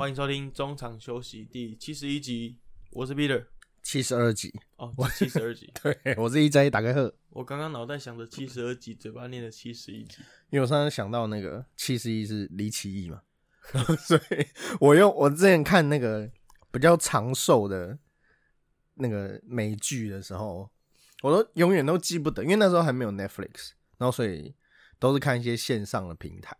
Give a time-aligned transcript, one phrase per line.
[0.00, 2.56] 欢迎收听中场休息第七十一集，
[2.92, 3.44] 我是 Peter。
[3.82, 10.22] 七十二集，哦，七十二集， 对我是 EJ 打开贺，我刚刚脑袋想着七十二集，嘴巴念了七十一集。
[10.48, 13.20] 因为我上次想到那个七十一是离奇异嘛，
[14.00, 14.46] 所以
[14.80, 16.32] 我用我之前看那个
[16.72, 17.98] 比较长寿的
[18.94, 20.70] 那个美剧的时候，
[21.22, 24.54] 我都永远都记不得，因为那时候还没有 Netflix，然后所以
[24.98, 26.56] 都是看一些线上的平台，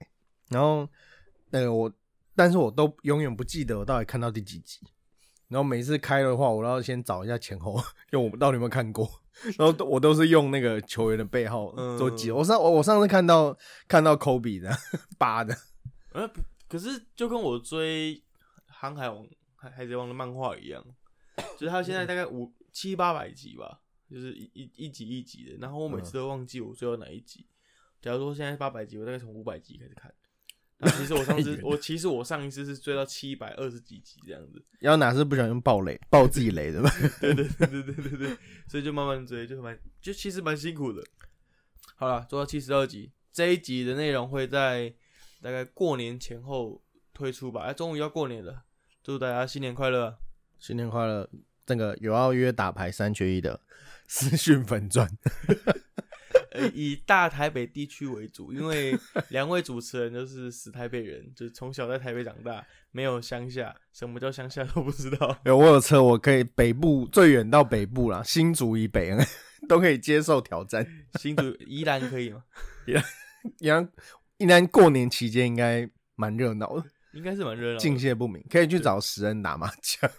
[0.51, 0.87] 然后
[1.53, 1.91] 那个我，
[2.41, 4.81] 但是我都永远不记得我到底看到第几集。
[5.49, 7.77] 然后每次开的话，我都要先找一下前后，
[8.11, 9.07] 因为我到底有没有看过。
[9.59, 12.31] 然后我都是用那个球员的背号做记。
[12.31, 13.55] 我上我我上次看到
[13.87, 14.71] 看到科比的
[15.19, 15.55] 八的，
[16.15, 16.27] 呃，
[16.67, 18.15] 可是就跟我追
[18.69, 19.23] 《航海王》
[19.55, 20.83] 《海海贼王》的漫画一样，
[21.59, 25.59] 就是他现在大概五七八百集吧，就是一一一集一集的。
[25.61, 27.47] 然后我每次都忘记我追到哪一集。
[28.01, 30.11] 假如说现在八百集，我大概从五百集开始看。
[30.87, 36.91] 其实我上次我其实我上一次是追到七百二十几集这样子，然后哪是不小心爆雷爆自己雷的吧？
[37.21, 38.37] 对对对对对对对，
[38.67, 41.03] 所以就慢慢追，就蛮就其实蛮辛苦的。
[41.97, 44.95] 好了，做到七十二集，这一集的内容会在
[45.43, 47.63] 大概过年前后推出吧？
[47.65, 48.63] 哎，终于要过年了，
[49.03, 50.17] 祝大家新年快乐！
[50.59, 51.29] 新年快乐！
[51.67, 53.61] 这个有要约打牌三缺一的
[54.07, 55.07] 私讯粉钻。
[56.53, 58.99] 呃，以大台北地区为主，因为
[59.29, 65.39] 两位主持人都是死台北人，就是从小在台北长大，没有乡下，什么叫乡下都不知道。
[65.45, 69.13] 有我有车，我可以北部最远到北部啦，新竹以北
[69.69, 70.87] 都可以接受挑战。
[71.21, 72.43] 新竹宜兰可以吗？
[72.87, 73.05] 宜兰
[73.59, 73.93] 宜兰
[74.39, 77.79] 宜兰过年期间应该蛮热闹的，应该是蛮热闹。
[77.79, 80.11] 敬谢不明，可以去找石恩打麻将。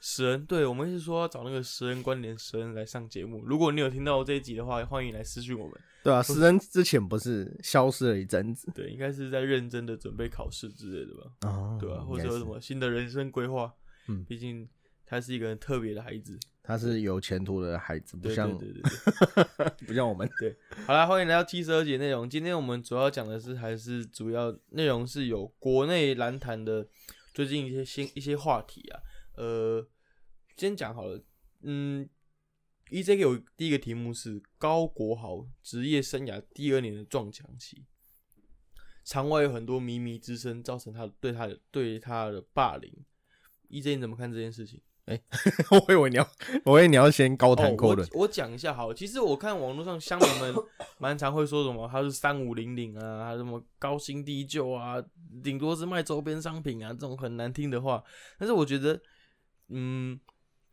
[0.02, 3.44] 石恩，对我们是说找那个石恩关联石恩来上节目。
[3.44, 5.74] 如果你有听到这一集的话，欢迎来私讯我们。
[6.02, 8.72] 对啊，石恩之前不是消失了一阵子？
[8.74, 11.30] 对，应该是在认真的准备考试之类的吧？
[11.42, 13.70] 哦，对啊，或者有什么新的人生规划？
[14.08, 14.66] 嗯，毕竟
[15.04, 20.26] 他是一个很特别的孩子，他是有前途的孩子，不像对对对， 不像我们。
[20.40, 20.56] 对，
[20.86, 22.28] 好啦，欢迎来到七十二节内容。
[22.28, 26.88] 今天我们主要讲的是，还是主要内容是有国内篮坛的
[27.34, 28.98] 最近一些新一些话题啊。
[29.40, 29.88] 呃，
[30.54, 31.18] 先讲好了，
[31.62, 32.06] 嗯
[32.90, 37.86] ，EJ 有第一个题目是高国豪职业生涯第二年的撞墙期，
[39.02, 42.92] 场外有很多靡靡之声，造成他对他的对他的霸凌。
[43.70, 44.82] EJ 你怎么看这件事情？
[45.06, 45.18] 哎，
[45.88, 46.30] 我以为你要，
[46.66, 48.06] 我以为你要先高谈阔论。
[48.12, 50.54] 我讲一下好，其实我看网络上乡民们
[51.00, 55.02] 蛮常会说什么，他是三五零零啊，他什么高薪低就啊，
[55.42, 58.04] 顶多是卖周边商品啊，这种很难听的话。
[58.38, 59.00] 但是我觉得。
[59.70, 60.18] 嗯，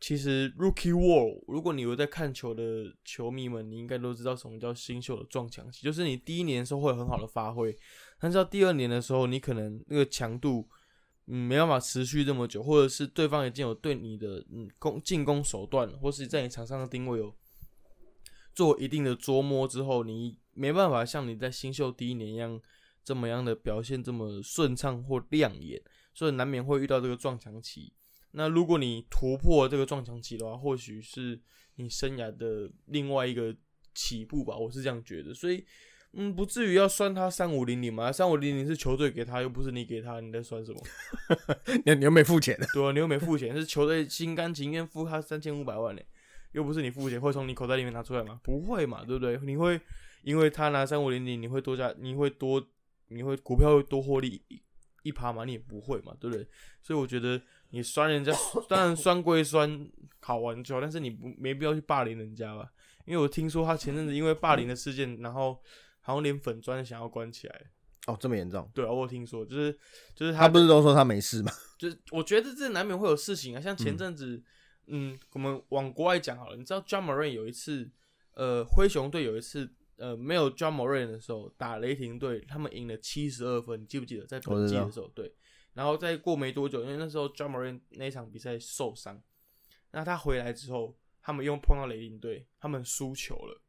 [0.00, 7.76] 其实 Rookie Wall，如果你有在看球的球迷们，你应该都知道什么叫新秀的撞墙期，就是你第一年的时候会很好的发挥，
[8.20, 10.68] 但是到第二年的时候，你可能那个强度，
[11.26, 17.34] 嗯，没办法持续这么久，或者是对方已经有对你的嗯攻进攻手段，或是在你场上的定位有
[18.54, 22.60] 做一定的琢磨之后，你没办法像你在新秀第一年一样
[23.04, 25.80] 这么样的表现这么顺畅或亮眼，
[26.14, 27.92] 所以难免会遇到这个撞墙期。
[28.32, 31.40] 那如果你突破这个撞墙期的话，或许是
[31.76, 33.56] 你生涯的另外一个
[33.94, 35.32] 起步吧，我是这样觉得。
[35.32, 35.64] 所以，
[36.12, 38.12] 嗯，不至于要算他三五零零嘛？
[38.12, 40.80] 三五零零是球队给他，又不是你给他，你在算什么？
[41.84, 46.02] 你你又没付钱，对啊，你又没付钱，是球队心甘情愿付他三千五百万呢，
[46.52, 48.40] 又不是你付钱，会从你口袋里面拿出来吗？
[48.44, 49.38] 不会嘛，对不对？
[49.42, 49.80] 你会
[50.22, 52.64] 因为他拿三五零零，你会多加，你会多，
[53.08, 54.42] 你会股票会多获利
[55.02, 55.44] 一趴嘛？
[55.44, 56.46] 你也不会嘛，对不对？
[56.82, 57.40] 所以我觉得。
[57.70, 58.32] 你酸人家，
[58.68, 59.88] 当然酸归酸，
[60.20, 62.70] 好玩就好，但是你不没必要去霸凌人家吧？
[63.04, 65.60] 因为我听说他前阵子因为霸凌的事件，然后
[66.00, 67.60] 好像连粉砖想要关起来。
[68.06, 68.70] 哦，这么严重？
[68.74, 69.78] 对啊，我听说，就是
[70.14, 71.52] 就是他不是都说他没事吗？
[71.78, 74.42] 就是我觉得这难免会有事情啊，像前阵子，
[74.86, 77.90] 嗯，我们往国外讲好了，你知道 John Moran 有一次，
[78.34, 85.08] 呃，灰熊队有一次，呃，没有 John Moran 的时候打雷霆队，他们赢了七十二分，你记不记得在本季的时候？
[85.08, 85.34] 对。
[85.74, 89.22] 然后再过没多久，因为那时候 Jamal 那场比赛受伤，
[89.92, 93.60] 那他回来之后，他们又碰到雷霆队，他们输球了，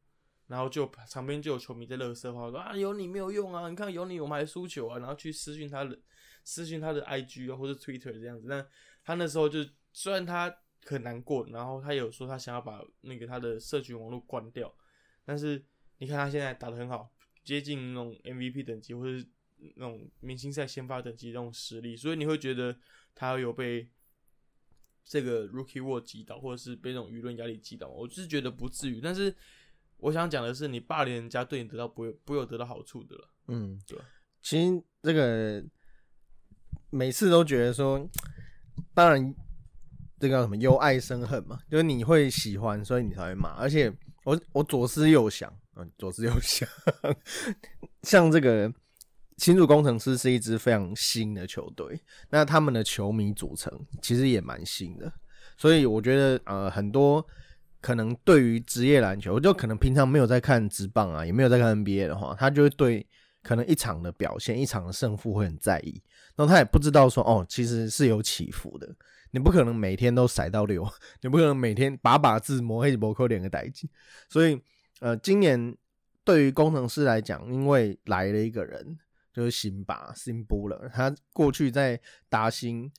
[0.48, 5.96] 然后就场边就有球迷在乐色话说啊有你没有用啊，你看有你我们还输球啊，然后去私讯他的
[6.42, 8.66] 私讯他的 IG 啊或者 Twitter 这样子，那
[9.04, 10.52] 他那时候就虽然他
[10.84, 14.74] 很难过，然后他有说他想要把那个他的社群网络关掉，
[15.24, 15.64] 但是
[15.98, 17.10] 你看他现在打得很好，
[17.44, 19.24] 接近那种 MVP 等级或者。
[19.76, 22.76] 那种明星赛先发等级那种实力，所以你会觉得
[23.14, 23.88] 他有被
[25.04, 27.88] 这个 Rookie War 击倒，或者是被那种舆论压力击倒。
[27.88, 29.34] 我就是觉得不至于，但是
[29.98, 33.28] 我想讲的是，你霸凌人家对你得到不会不会有得到好处的了。
[33.48, 33.98] 嗯，对。
[34.42, 35.62] 其实这个
[36.90, 38.08] 每次都觉得说，
[38.94, 39.34] 当然
[40.18, 43.50] 这个叫什么由爱生恨嘛，就是你会喜欢，所以你才会骂。
[43.56, 43.92] 而且
[44.24, 46.68] 我我左思右想，嗯，左思右想，
[48.04, 48.72] 像这个
[49.40, 51.98] 新竹工程师是一支非常新的球队，
[52.28, 53.72] 那他们的球迷组成
[54.02, 55.10] 其实也蛮新的，
[55.56, 57.26] 所以我觉得呃很多
[57.80, 63.06] 可能对于职业篮球，就可能平常没有在看职棒啊，也没有在看 NBA 的话，他就会对
[63.42, 66.02] 可能一场的表现、一场的胜负会很在意，
[66.36, 68.94] 然后他也不知道说哦，其实是有起伏的，
[69.30, 70.86] 你不可能每天都塞到六，
[71.22, 73.88] 你不可能每天把把字磨黑磨扣两个代级，
[74.28, 74.60] 所以
[75.00, 75.74] 呃，今年
[76.24, 78.98] 对于工程师来讲，因为来了一个人。
[79.32, 82.90] 就是辛巴辛布了，他过去在达兴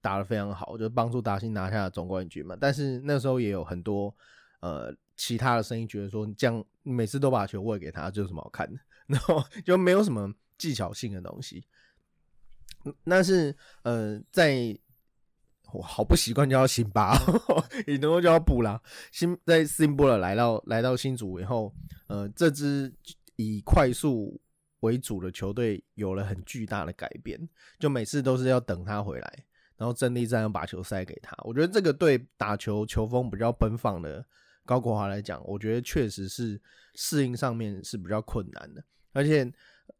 [0.00, 2.56] 打的非常好，就帮助达兴拿下总冠军嘛。
[2.60, 4.12] 但是那时候也有很多
[4.60, 8.78] 呃其他的声音，觉得说你这样每次都把球喂给他，就有什么好看的？
[9.06, 11.64] 然后就没有什么技巧性的东西。
[13.04, 14.76] 但是呃，在
[15.72, 17.16] 我好不习惯叫辛巴，
[17.86, 18.80] 以能够叫布拉。
[19.12, 21.72] 新在辛布了来到来到新组以后，
[22.08, 22.92] 呃，这支
[23.36, 24.40] 以快速。
[24.80, 29.44] 为主的球队有了很巨大的改变，就每次都是要等他回来，
[29.76, 31.36] 然后阵地战要把球塞给他。
[31.44, 34.24] 我觉得这个对打球球风比较奔放的
[34.64, 36.60] 高国华来讲，我觉得确实是
[36.94, 38.84] 适应上面是比较困难的。
[39.12, 39.50] 而且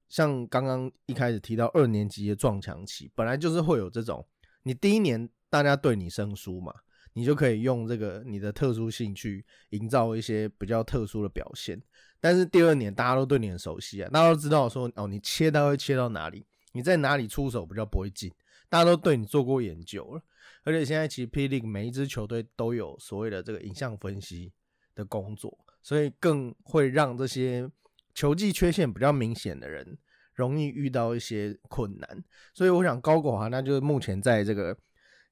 [0.09, 4.27] 像刚刚一开始提到二年级的撞墙期，本来就是会有这种，
[4.63, 6.75] 你第一年大家对你生疏嘛，
[7.17, 11.81] 你就可以用这个你的特殊性去营造一些比较特殊的表现。
[12.21, 18.31] 但是第二年大家都对你很熟悉啊，大家都知道说哦，你切到会切到哪里，你在哪里出手比较不会进，
[18.69, 20.23] 大家都对你做过研究了。
[20.65, 24.53] 而且现在其实 P League 每一支球队都有所谓的这个影像分析
[24.95, 27.67] 的工作，所以更会让这些
[28.15, 29.97] 球技缺陷比较明显的人
[30.35, 32.25] 容易遇到一些困难。
[32.53, 34.77] 所以我想高国华那就是目前在这个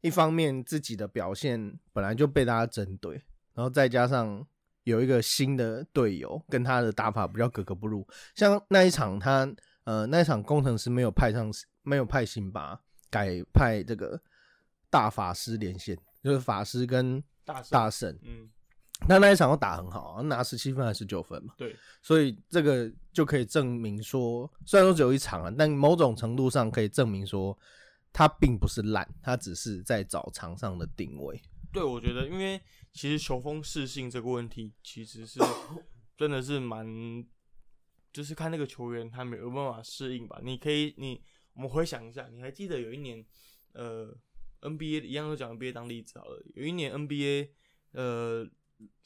[0.04, 3.20] 一方面自己的表现本来就被大家针对，
[3.54, 4.46] 然后再加上。
[4.84, 8.06] 有一个新的队友，跟他的打法比较格格不入。
[8.34, 9.50] 像那一场，他
[9.84, 12.78] 呃那一场工程师没有派上，没有派辛巴，
[13.08, 14.20] 改派这个
[14.90, 18.14] 大法师连线，就是法师跟大大圣。
[18.24, 18.50] 嗯，
[19.08, 21.54] 那那一场都打很好，拿十七分还是十九分嘛？
[21.56, 27.58] 对，所以这个就可以证明说，虽然说只有一场啊，但某种程度上可以证明说，
[28.14, 31.38] 他并不是烂，他只是在找场上的定位。
[31.70, 32.58] 对，我觉得因为。
[32.96, 35.40] 其实球风适性这个问题，其实是
[36.16, 36.86] 真的是蛮，
[38.12, 40.38] 就是看那个球员他没有办法适应吧。
[40.44, 41.20] 你可以，你
[41.54, 43.26] 我们回想一下，你还记得有一年，
[43.72, 44.16] 呃
[44.60, 46.40] ，NBA 一样都讲 NBA 当例子好了。
[46.54, 47.50] 有一年 NBA，
[47.90, 48.48] 呃，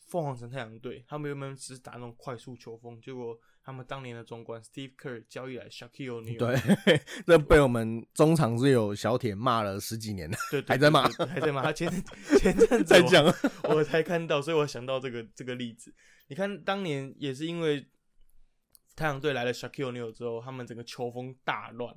[0.01, 3.41] 凤凰城太阳队，他们原本只是打那种快速球风，结果。
[3.69, 11.63] 他们当年的中冠 Steve Kerr 交易来 Shaquille O'Neal，对， 这被我们中场是有小铁骂了十几年了， 对，还在骂，还在骂。
[11.63, 11.87] 他前
[12.39, 13.23] 前阵在讲，
[13.65, 15.95] 我才看到，所以我想到这个这个例子。
[16.29, 17.87] 你看，当年也是因为
[18.97, 21.95] 太阳队来了 Shaquille O'Neal 之后，他们整个球风大乱，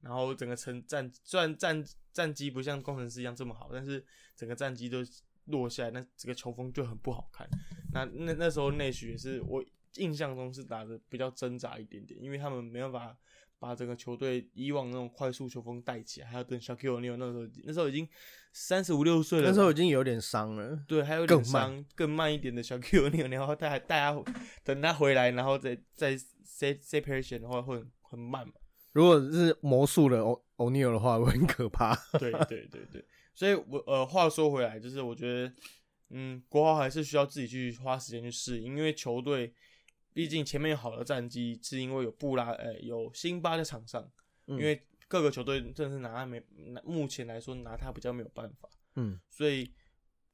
[0.00, 4.98] 然后整个城战虽然战战绩不像工程师一样这么好，但是整个战绩都
[5.44, 7.48] 落下来，那这个球风就很不好看。
[7.92, 9.64] 那那那时候内许也是我。
[9.96, 13.16] 印象中是打的比较挣扎一点点，因为他们没办法
[13.58, 18.06] 把整个球队以往那种快速球风带起来，还要等小 Q 那那时候那时候已经
[18.52, 24.22] 三十五六岁了，那时候已经有点伤了，对，还有点伤，更慢一点的小 Q 那然后带带他
[24.62, 28.52] 等他回来，然后再再 separation 的话会很慢嘛。
[28.92, 31.96] 如果是魔术的欧欧尼尔的话，会很可怕。
[32.18, 35.50] 对对对对，所以我呃话说回来，就是我觉得
[36.10, 39.54] 嗯国豪还是需要自己去花时间去适应，因为球队。
[40.14, 44.10] 毕竟前面有好的战绩，是因为有布拉，呃，有辛巴在场上。
[44.46, 46.38] 因为各个球队真的是拿他没，
[46.84, 48.68] 目前来说拿他比较没有办法。
[48.94, 49.72] 嗯，所以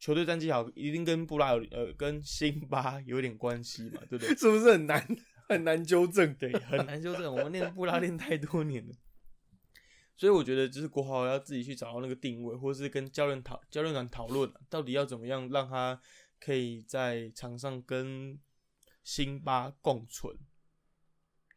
[0.00, 4.34] 球队战绩好，一定跟布拉有，呃，跟辛巴有点关系嘛，对不对？
[4.34, 5.06] 是不是很难
[5.48, 6.34] 很难纠正？
[6.34, 7.32] 对，很难纠正。
[7.32, 8.92] 我们练布拉练太多年了，
[10.16, 16.00] 所以我觉得就是国豪要自己去找到那个定位，或者是跟教练讨教练团讨论，到底要怎么样让他
[16.40, 18.36] 可以在场上跟。
[19.10, 20.32] 辛巴共存，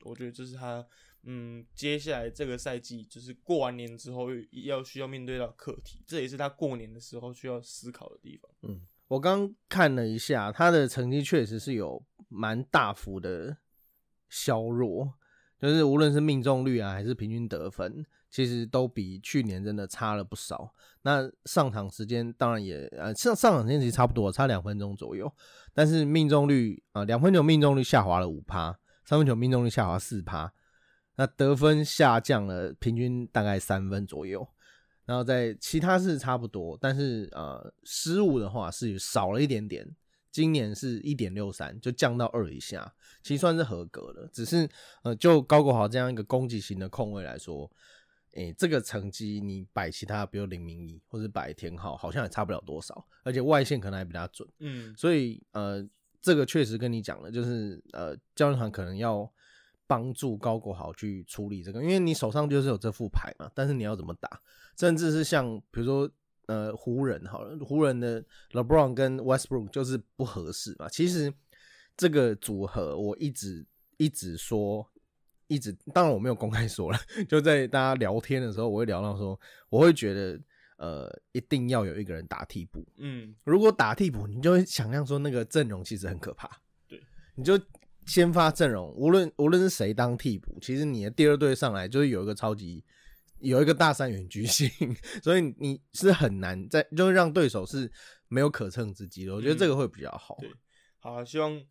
[0.01, 0.83] 我觉得这是他，
[1.21, 4.29] 嗯，接下来这个赛季就是过完年之后
[4.65, 8.51] 要需要面对到课题，这也是他过年的时候需要思考的地方。
[8.63, 13.55] 嗯，我刚看了一下，他的成绩确实是有蛮大幅的
[14.29, 15.13] 削弱，
[15.69, 18.05] 就是无论是命中率啊，还是平均得分。
[18.29, 20.73] 其实都比去年真的差了不少。
[21.03, 25.31] 那上场时间当然也呃上上场时间其实差不多，差两分钟左右。
[25.71, 30.51] 但是命中率啊，两分球命中率下滑了五趴，三分球命中率下滑四趴。
[31.15, 34.45] 那得分下降了，平均大概三分左右。
[35.05, 39.87] 然后在其他是差不多，但是呃失误的话是少了一点点。
[40.33, 44.27] 今年是一点六三，就降到二以下，其实算是合格的。
[44.33, 44.67] 只是
[45.03, 47.71] 呃，就高国豪这样一个攻击型的控卫来说，
[48.33, 54.49] 诶、这个成绩你摆其他，比如林明义或者摆田浩，好像也差不了多少，而且外线可能还比他准。
[54.57, 55.87] 嗯，所以呃，
[56.19, 59.31] 这个确实跟你讲的，就是呃，教练团可能要
[59.85, 64.41] 帮助高国豪去处理这个，因为你手上就是有这副牌嘛，但是你要怎么打，
[64.79, 66.09] 甚至是像比如说
[66.47, 70.87] 呃湖人好了，湖人的 LeBron 跟 Westbrook 就是不合适嘛。
[70.89, 71.33] 其实
[71.97, 73.65] 这个组合我一直
[73.97, 74.89] 一直说。
[75.47, 76.97] 一直，当然我没有公开说了，
[77.29, 80.39] 就在大家聊天的时候，我会聊到说，我会觉得，
[80.77, 86.49] 呃，一定要有一个人打替补，嗯，如果打替补，你就会想象说那个阵容其实很可怕。
[86.87, 86.99] 对，
[87.35, 87.59] 你就
[88.07, 92.83] 先发阵容，无论无论是谁当替补，其实你的第二队上来就是有一个超级
[93.43, 94.69] 有一个大三元巨星，
[95.21, 97.91] 所以你是很难在就是让对手是
[98.27, 99.35] 没有可乘之机的。
[99.35, 100.37] 我觉得这个会比较好。
[100.39, 100.49] 对
[100.99, 101.61] 好，希望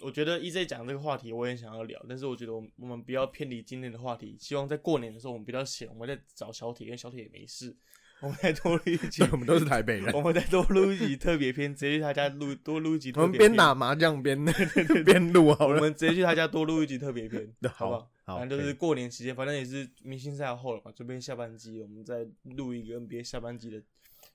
[0.00, 4.36] 我觉得 EJ 讲这个话题我也想要聊，但是我觉得我们我们不要偏离今天的话题。
[4.40, 7.76] 希望在过年的时候我们比较闲，我们再找小铁，因为小铁也没事，
[8.22, 13.50] 我们再多录一集对，，我们都是台北人我，们再多录一集特别篇，直接去他家录多录一集我们特别篇。
[13.50, 14.38] 边打麻将边
[15.04, 15.76] 边录好了。
[15.76, 18.08] 我们直接去他家多录一集特别篇，好好不好？
[18.24, 23.82] 好反正就是过年期间，反正也是明星赛后了嘛，准备下半季，我们再录一个 NBA 下半季的，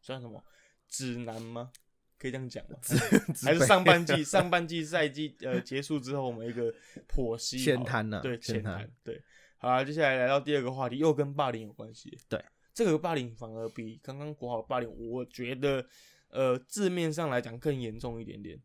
[0.01, 0.43] 算什么
[0.89, 1.71] 指南吗？
[2.19, 2.77] 可以这样讲吗？
[3.43, 6.73] 还是上半季 上半季赛季呃结束之后，我们一个
[7.07, 9.21] 剖析浅谈呢对浅谈，对。
[9.59, 12.15] 好啦，接下来来到第二个话题，又跟霸凌有关系。
[12.29, 12.39] 对，
[12.77, 15.83] 这个霸凌反而比刚刚国豪霸凌，我觉得
[16.29, 18.61] 呃字面上来讲更严重一点点，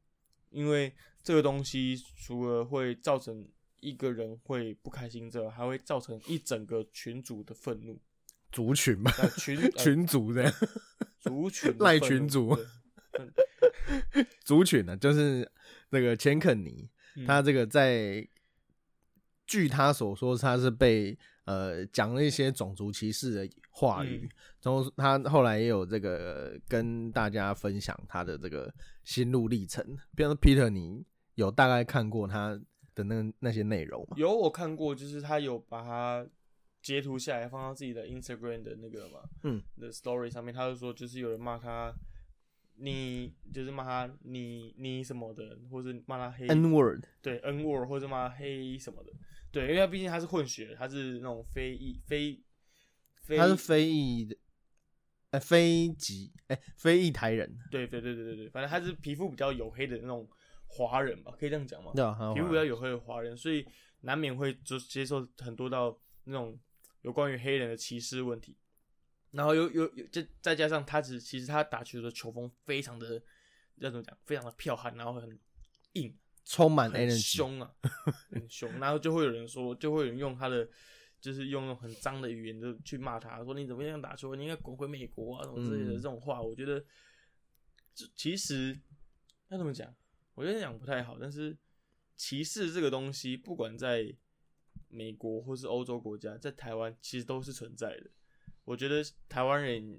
[0.50, 3.49] 因为这个东西除了会造成
[3.81, 7.99] 一个人会不开心之外，还会造成一整个群组的愤怒。
[8.50, 10.52] 族群嘛，呃、群呃 群族这样，
[11.19, 12.54] 族群的 赖群组
[14.45, 15.50] 族群呢，就是
[15.88, 18.28] 那个钱肯尼，嗯他这个在
[19.47, 24.28] 据他所说，他是被呃讲了一些种族歧视的话语，
[24.62, 28.72] 然后他后来也有这个跟大家分享他的这个
[29.04, 29.84] 心路历程。
[30.14, 32.61] 比方说 Peter，你有大概看过他
[32.94, 34.16] 的那那些内容吗？
[34.16, 36.26] 有我看过，就是他有把它
[36.82, 41.94] 截图下来放到自己的 Instagram 的那个嘛，嗯，的 Story 上面，他就说就是有人骂他，
[42.76, 49.12] 你就是骂他你你什么的，或者骂他黑 N word，对 N word 或者骂他黑什么的，
[49.52, 52.42] 对，因为他毕竟他是混血，他是那种非裔非
[53.23, 54.37] 非他是非裔的，
[55.30, 60.28] 哎、非籍，哎、非裔台人，对对对对对对，反正他是皮肤比较黝黑的那种
[60.66, 61.92] 华人吧，可以这样讲吗？
[61.94, 63.66] 对啊，皮肤比较黝黑的华人，所以
[64.00, 66.59] 难免会就接受很多到那种
[67.02, 68.56] 有关于黑人的歧视问题。
[69.32, 73.23] 然后又又又再再加上他只其实他打球的球风非常的
[73.76, 75.38] 要怎么讲，非常的剽悍，然后很
[75.92, 77.75] 硬，充满很 energy，凶啊，
[78.30, 78.70] 很凶。
[78.78, 80.68] 然后就会有人说，就会有人用他的
[81.20, 86.42] 就是用很脏的语言就去骂他，说你怎么样打球，你应该滚回美国啊什么之类的嗯这种话。
[86.42, 86.84] 我觉得
[87.94, 88.78] 这其实
[89.49, 89.94] 要怎么讲，
[90.34, 91.56] 我觉得讲不太好，但是
[92.16, 94.14] 歧视这个东西，不管在
[94.88, 98.11] 美国或是欧洲国家，在台湾其实都是存在的。
[98.64, 99.99] 我觉得台湾人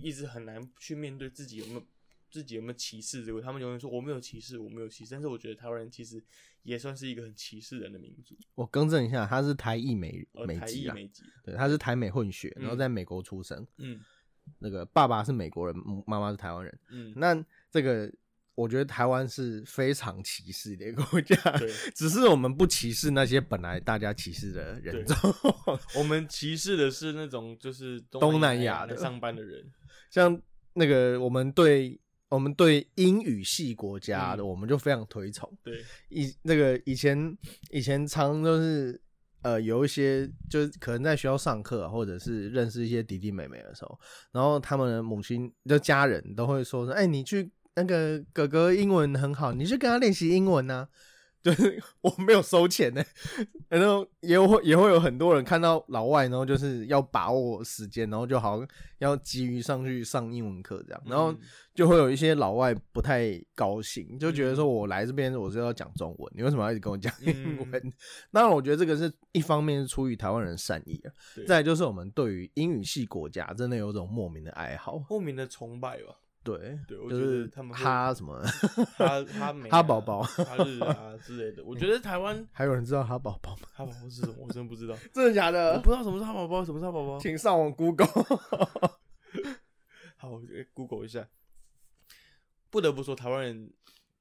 [0.00, 1.86] 一直很难去面对自己有没有
[2.32, 5.12] 自己有没有歧视这个，他们永远说我没有歧视，我没有歧视。
[5.12, 6.20] 但是我觉得台湾人其实
[6.64, 10.96] 也算是一个很歧视人的民族，我更正一下，他是台裔美美籍啊，
[11.44, 12.78] 对，他是台美混血，然后嗯。
[12.78, 14.00] 在美国出生，嗯。
[14.58, 16.78] 那个爸爸是美国人，妈妈是台湾人。
[16.90, 17.32] 嗯，那
[17.70, 18.12] 这个
[18.56, 25.16] 我觉得台湾是非常歧视的一个国家，对，只是我们不歧视那些本来大家歧视的人种，
[25.96, 29.64] 我们歧视的是那种就是东南南亚的上班的人，
[30.10, 32.00] 像那个我们对
[32.34, 35.46] 我们对英语系国家的，嗯我们就非常推崇。
[35.62, 37.36] 对，以那个以前
[37.70, 38.98] 以前常都是
[39.42, 44.00] 呃有一些就是可能在学校上课、啊，或者是认识一些弟弟妹妹的时候，
[44.32, 50.88] 然后他们的母亲就家人都会说说，哎、你去那个哥哥英文很好，你去跟他练习英文呐、
[51.42, 53.04] 就是我没有收钱呢，
[53.68, 58.68] 然后也会也会有很多人看到老外，然后就是要把握时间，然后就好像
[58.98, 61.38] 要急于上去上英文课这样，然后嗯。
[61.74, 67.70] 就会有一些老外不太高兴，就觉得说我来这边我是要讲中文，你为什么要一直跟我讲英文？
[67.82, 67.92] 嗯
[68.30, 71.08] 当然，我觉得这个是一方面是出于台湾人的善意啊，
[71.48, 75.02] 再来就是我们对于英语系国家真的有种莫名的爱好。
[75.08, 78.42] 莫名的崇拜吧，对，对我觉就是得他们会哈什么，
[78.98, 81.64] 哈哈美、啊、哈宝宝哈日啊之类的。
[81.64, 83.68] 我觉得台湾还有人知道哈宝宝吗？
[83.72, 84.34] 哈宝宝是什么？
[84.38, 85.90] 我真的不知道， 真的假的我不？
[85.90, 87.18] 知道什么是哈宝宝，什么是哈宝宝。
[87.18, 88.06] 请上网 Google。
[90.16, 90.40] 好
[90.74, 91.28] ，Google 一下。
[92.70, 93.72] 不得不说，台湾人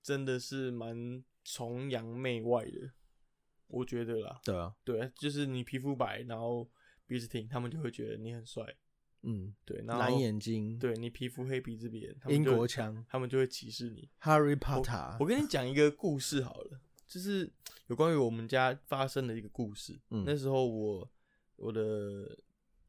[0.03, 2.91] 真的是蛮崇洋媚外的，
[3.67, 4.39] 我觉得啦。
[4.43, 6.69] 对啊，对，就是你皮肤白，然后
[7.07, 8.63] 鼻子挺，他们就会觉得你很帅。
[9.23, 14.09] 嗯，对，然后蓝眼睛，对你皮肤黑鼻子扁，他们英就国腔他们就会歧视你。
[14.21, 15.15] ，Harry Potter。
[15.19, 17.51] 我跟你讲一个故事好了，就是
[17.87, 19.99] 有关于我们家发生的一个故事。
[20.09, 21.09] 嗯那时候我
[21.57, 22.37] 我的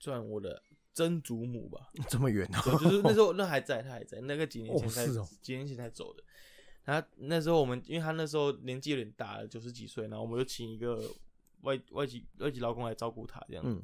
[0.00, 0.62] 算我的
[0.94, 6.22] 曾祖母吧， 这么远对，哦，就是那时候 那还在，他还在，那个几年前才、哦是哦几年前才走的。
[6.84, 11.08] 他那时候我们，因为他那时候年纪有点大了，九十几岁，然后我们就请一个
[11.60, 13.70] 外外籍外籍劳工来照顾他这样子。
[13.70, 13.82] 嗯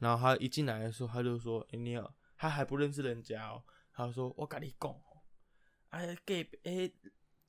[0.00, 5.22] 然后他一进来的时候，他就说：“哎、你好。”他还不认识人家哦，他就说：“我跟你讲哦，
[5.90, 6.90] 哎，隔壁迄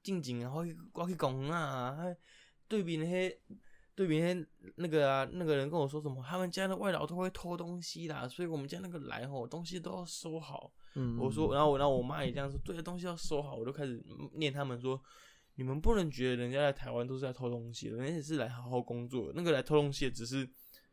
[0.03, 2.17] 静静啊，我去我去讲啊，哎
[2.67, 3.38] 对面迄
[3.96, 10.74] 对面迄那个啊，那个人跟我说什么，他们家的外劳都会偷东西啦，所以我们家那个来吼，东西都要收好。
[10.96, 13.55] 嗯，我说，然后我，然后我妈也这样说，对，东西要收好。
[13.55, 14.03] 我就开始
[14.34, 15.01] 念他们说，
[15.55, 19.34] 你们不能觉得人家在台湾都是在偷东西的，人家也是来好好工作的。
[19.38, 20.46] 那个来偷东西的只是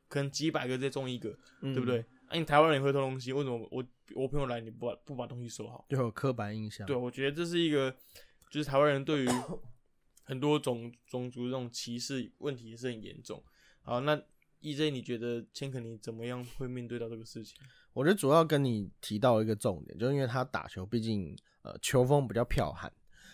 [0.09, 2.05] 可能几百个再中一个，嗯对不对？？
[2.27, 3.85] 啊，你台湾人也会偷东西，为什么我
[4.15, 5.87] 我朋友来你不把不把东西收好？
[5.89, 6.87] 就有刻板印象。
[6.87, 7.95] 对，我觉得这是一个，
[8.51, 9.29] 就是台湾人对于
[10.25, 13.43] 很多种种族这种歧视问题也是很严重。
[13.81, 14.21] 好，那
[14.61, 17.57] EJ 你觉得千肯尼怎么样会面对到这个事情？
[17.95, 22.93] 我觉得主要跟你提到一个重点，就是因为他打球，毕竟呃球风比较剽悍，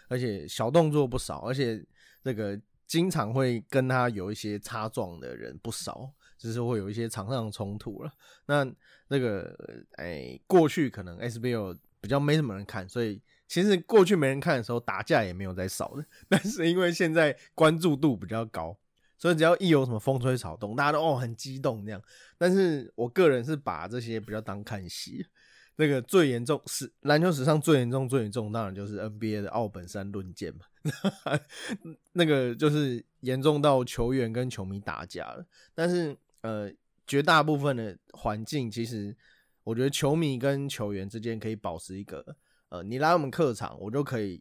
[0.09, 1.85] 而且小动作不少，而且
[2.23, 6.09] 那个经常会跟他有一些擦撞的人不少，
[6.44, 8.12] 就是会有一些场上冲突了。
[8.44, 8.70] 那
[9.08, 9.56] 那个
[9.92, 16.04] 哎、过去可能 SBL 比较没什么人看，所以其实过去没人看的时候，打架也没有在少的。
[16.28, 18.76] 但是因为现在关注度比较高，
[19.16, 22.02] 所以只要一有什么风吹草动，大家都哦很激动这样。
[22.36, 25.26] 但是我个人是把这些比较当看戏。
[25.76, 30.60] 那个最严重是篮球史上最严重、最严重，当然就是 NBA 的奥本山论剑嘛。
[32.12, 35.45] 那个就是严重到球员跟球迷打架了。
[35.75, 36.71] 但是呃，
[37.07, 39.17] 绝大部分的环境，其实
[39.63, 42.37] 我觉得球迷跟球员之间可以保持一个
[42.69, 44.39] 呃，你来我们客场，我就可以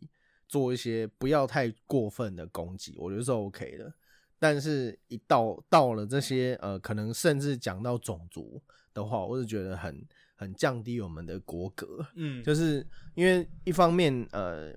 [0.49, 3.93] 做一些不要太过分的攻击，我觉得是 OK 的。
[4.37, 8.61] 但是，一到到了这些呃，可能甚至讲到种族
[8.93, 12.05] 的话，我是觉得很很降低我们的国格。
[12.15, 12.85] 嗯，就是
[13.15, 14.75] 因为一方面，呃，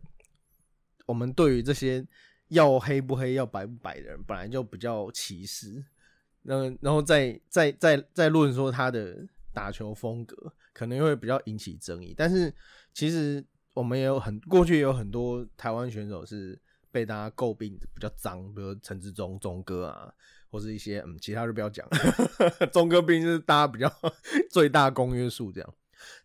[1.07, 2.07] 我们对于这些
[2.51, 5.85] 要黑不黑、要白不白的人，本来就比较歧视。
[6.47, 12.15] 然后，然后再再再再论说他的打球风格，可能会比较引起争议。
[12.17, 12.53] 但是，
[12.95, 16.59] 其实我们也有很过去也有很多台湾选手是
[16.91, 20.13] 被大家诟病比较脏，比如陈志忠、忠哥啊，
[20.51, 21.87] 或是一些嗯，其他就不要讲。
[22.73, 23.93] 忠哥毕竟是大家比较
[24.51, 25.75] 最大公约数这样。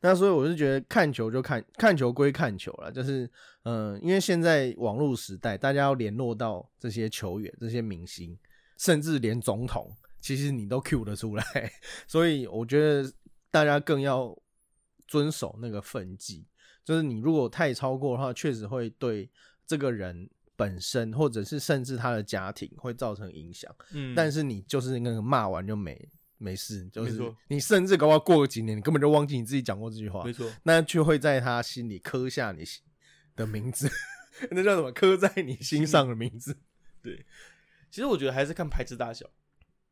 [0.02, 3.30] 那所以我是觉得看球就看看球归看球了，就是
[3.64, 8.38] 嗯、因为现在网络时代，大家要联络到这些球员、这些明星，
[8.78, 9.90] 甚至连总统，
[10.22, 11.44] 其实你都 Q 得出来，
[12.08, 13.12] 所以我觉得
[13.50, 14.38] 大家更要
[15.08, 16.46] 遵守那个分际，
[16.86, 19.30] 就是你如果太超过的话，确实会对
[19.66, 23.76] 这个人本身，或者是甚至他的家庭会造成影响。
[23.92, 26.08] 嗯，但是你就是那个骂完就没
[26.38, 30.24] 没事，就是你甚至搞不好过个几年，你根本就忘记你自己讲过这句话。
[30.24, 32.64] 没，错，那就会在他心里刻下你
[33.36, 33.90] 的名字，
[34.52, 34.92] 那叫什么？
[34.92, 36.58] 刻在你心上的名字。
[37.02, 37.26] 对。
[37.90, 39.30] 其实我觉得还是看牌子大小，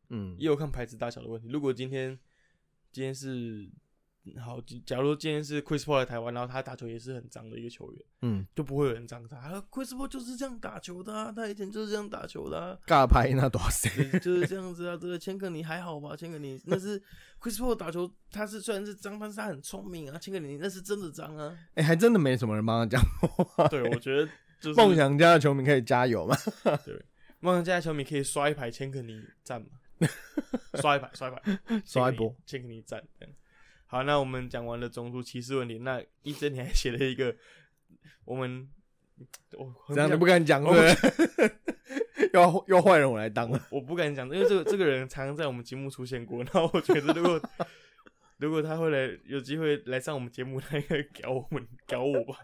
[0.09, 1.47] 嗯也有看牌子大小的问题。
[1.49, 2.17] 如果今天
[2.91, 3.69] 今天是
[4.37, 9.37] 好，假如今天是 Chris Paul 来台湾，然后他打球也是很脏的一个球员，嗯，就不会有人脏他。
[9.37, 12.77] 啊 Chris Paul 就是这样打球的啊，他以前就是这样打球的啊。
[12.85, 13.89] 尬拍那多少？
[14.19, 16.15] 就是这样子啊，这个千克你还好吧？
[16.15, 16.99] 千克你那是
[17.41, 20.19] Chris Paul 打球，他是虽然是脏，但是他很聪明啊。
[20.19, 21.57] 千克你那是真的脏啊。
[21.75, 23.67] 哎、还真的没什么人帮他讲话。
[23.69, 26.35] 对，我觉得 就是梦想家的球迷可以加油嘛？
[27.39, 29.78] 梦想家的球迷可以刷一排千克尼赞嘛？
[30.81, 33.03] 刷一排，刷一排， 刷一波，先给你赞。
[33.85, 37.35] 好，那我们讲完了种族歧视问题，那一真你还写了一个
[38.25, 38.69] 我们
[39.57, 40.95] 我这样都不敢，讲，对？
[42.33, 43.67] 要要坏人我来当了。
[43.71, 47.41] 我不敢讲，因为这个这个人常常在我们节目出现过，然后我觉得如果
[48.37, 52.39] 如果他会来有机会来上我们节目，他应该搞我们搞我吧？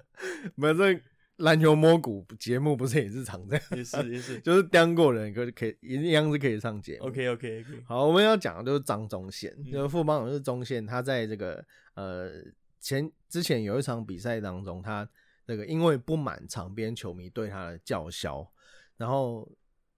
[0.56, 1.00] 没有这
[1.38, 7.08] 篮球摸骨节目不是也是常这样， 也是也是就是刁过人可可以一样是可以上节目。
[7.08, 12.32] ，OK OK OK，好，我们要讲的就是张忠宪，嗯就是副帮勇士忠宪，他在这个呃
[12.80, 15.08] 前之前有一场比赛当中，他
[15.48, 18.50] 那个因为不满场边球迷对他的叫嚣，
[18.98, 19.52] 然后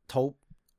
[0.08, 0.36] 投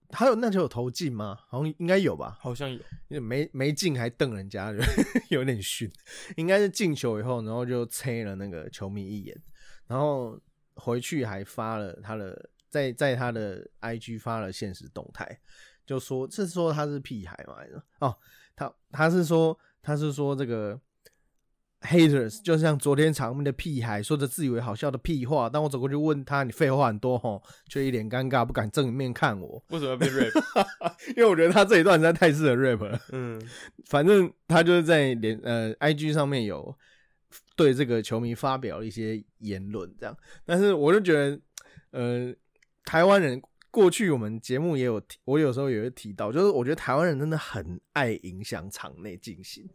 [0.09, 1.39] 他有那球有投进吗？
[1.49, 2.69] 好像应该有吧，好像
[3.09, 4.75] 有，没没进还瞪人家，
[5.31, 5.89] 有点逊。
[6.37, 9.37] 应该是进球以后，然后就啐了那个球迷一眼，
[9.87, 10.41] 然后
[10.79, 15.39] 回去还发了他的在在他的 IG 发了现实动态，
[15.85, 17.57] 就说是说他是屁孩嘛？
[18.01, 18.17] 哦，
[18.57, 20.81] 他他是说他是说这个。
[21.81, 29.63] Haters 就像昨天场面的屁孩说着自以为好笑的屁话，当我走过去问他：“你废话很多吼，却一脸尴尬，不敢正面看我。
[29.69, 30.33] 为什么要被 rap？
[31.17, 33.01] 因为我觉得他这一段实在太适合 rap 了。
[33.13, 33.41] 嗯，
[33.87, 36.77] 反正他就是在连呃 IG 上面有
[37.57, 40.17] 对这个球迷发表一些言论，这样。
[40.45, 41.41] 但是我就觉得，
[41.91, 42.35] 呃，
[42.85, 49.69] 台湾人过去我们节目也有，我有时候也会提到，就是我觉得台湾人真的很爱影响场内进行。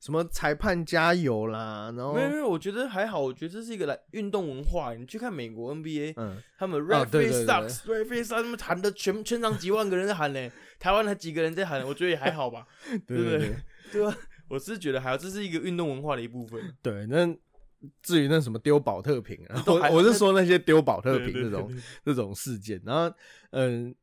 [0.00, 4.94] 什么裁判加油啦，然后没有没有，我觉得还好，我觉得这是一个来运动文化。
[4.94, 12.64] 你去看美国 NBA，嗯，他们 referee sucks，referee sucks，他们喊的全全场几万个人在喊呢，台湾才几个人在喊，我觉得也还好吧，
[13.08, 13.56] 对不对？
[13.90, 14.16] 对吧？
[14.48, 16.74] 我是觉得还有，这是一个运动文化的一部分。
[16.82, 17.26] 对，那
[18.02, 21.70] 至于那什么丢保特瓶啊， 我我是说那些丢保特瓶这种
[22.04, 23.14] 这 种事件，然后
[23.50, 23.94] 嗯，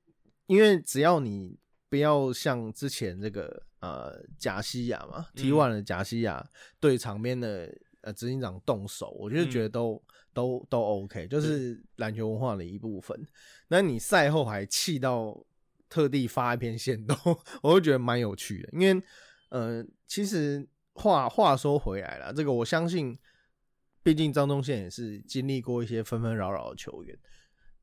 [0.48, 1.58] 因为只要你
[1.90, 3.64] 不要像之前这个。
[3.82, 6.44] 呃，贾西亚嘛，T one 的贾西亚
[6.80, 10.02] 对场边的呃执行长动手，我就觉得都
[10.34, 13.16] 都都 OK，就是篮球文化的一部分。
[13.68, 15.40] 那你赛后还气到
[15.88, 17.16] 特地发一篇线动，
[17.62, 18.70] 我就觉得蛮有趣的。
[18.72, 19.00] 因为
[19.56, 23.18] 呃，其实话话说回来了，这个我相信，
[24.04, 27.18] 毕竟张忠宪也是经历过一些纷纷扰扰的球员。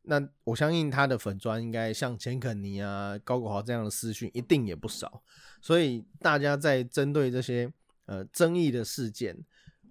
[0.02, 5.22] 那我相信他的粉砖应该像钱肯尼啊、高国豪这样的私讯一定也不少，
[5.62, 7.72] 所以大家在针对这些
[8.04, 9.34] 呃争议的事件，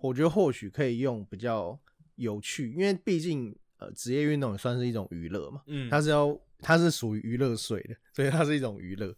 [0.02, 1.80] 我觉得或许可以用比较
[2.14, 9.16] 有趣，因为毕竟呃职业运动也算是一种娱乐嘛，嗯，它是要它是属于娱乐税的，所以它是一种娱乐。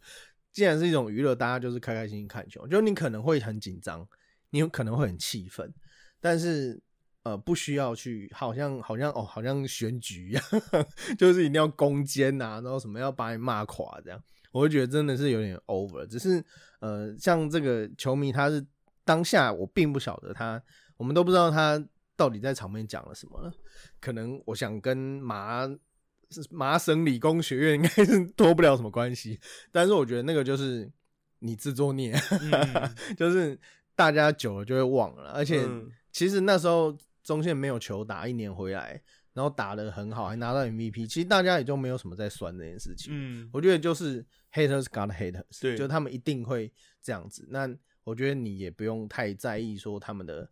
[0.54, 4.08] 既然是一种娱乐，大家就是开开心心看球，就你可能会很紧张，
[4.52, 5.74] 你有可能会很气愤，
[6.22, 6.82] 但是。
[7.26, 10.44] 呃，不需要去，好像好像哦，好像选举一样，
[11.18, 16.06] 就是一定要攻坚呐，然后什么要把你骂垮这样，我就觉得真的是有点 over。
[16.06, 16.44] 只是
[16.82, 18.62] 呃，像这个球迷，他是
[19.06, 20.62] 当下我并不晓得他，
[20.98, 21.82] 我们都不知道他
[22.18, 23.50] 到底在场面讲了什么了。
[24.02, 25.66] 可能我想跟马
[26.50, 29.40] 麻省理工学院应该是脱不了什么关系，
[29.72, 30.92] 但是我觉得那个就是
[31.40, 32.14] 你自作孽，
[33.18, 33.60] 就是
[33.96, 35.68] 大家久了就会忘了，而且
[36.12, 36.98] 其实那时候。
[37.24, 41.08] 中线没有球打，一年回来，然后打的很好，还拿到 MVP。
[41.08, 43.14] 其实大家也就没有什么在酸这件事情。
[43.16, 46.70] 嗯，我觉得就是 haters got haters，对，就他们一定会
[47.02, 47.48] 这样子。
[47.50, 50.52] 那我觉得你也不用太在意说他们的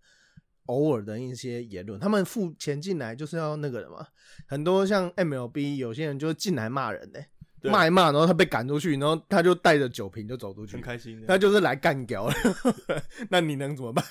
[0.72, 4.08] 偶尔的一些言论，他们付钱进来就是要那个的嘛。
[4.48, 7.20] 很多像 MLB 有些人就进来骂人呢，
[7.64, 11.24] 骂一骂，然后他被赶出去，然后他就带着酒瓶就走出去，很开心。
[11.28, 12.34] 他就是来干掉了，
[13.30, 14.04] 那你能怎么办？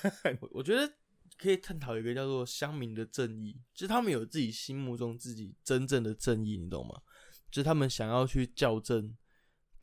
[0.51, 0.91] 我觉得。
[1.37, 6.93] 可以探讨一个叫做乡民的正义，就是他们有自己心目中自己真正的正义，你懂吗？
[7.49, 9.11] 就是他们想要去校正、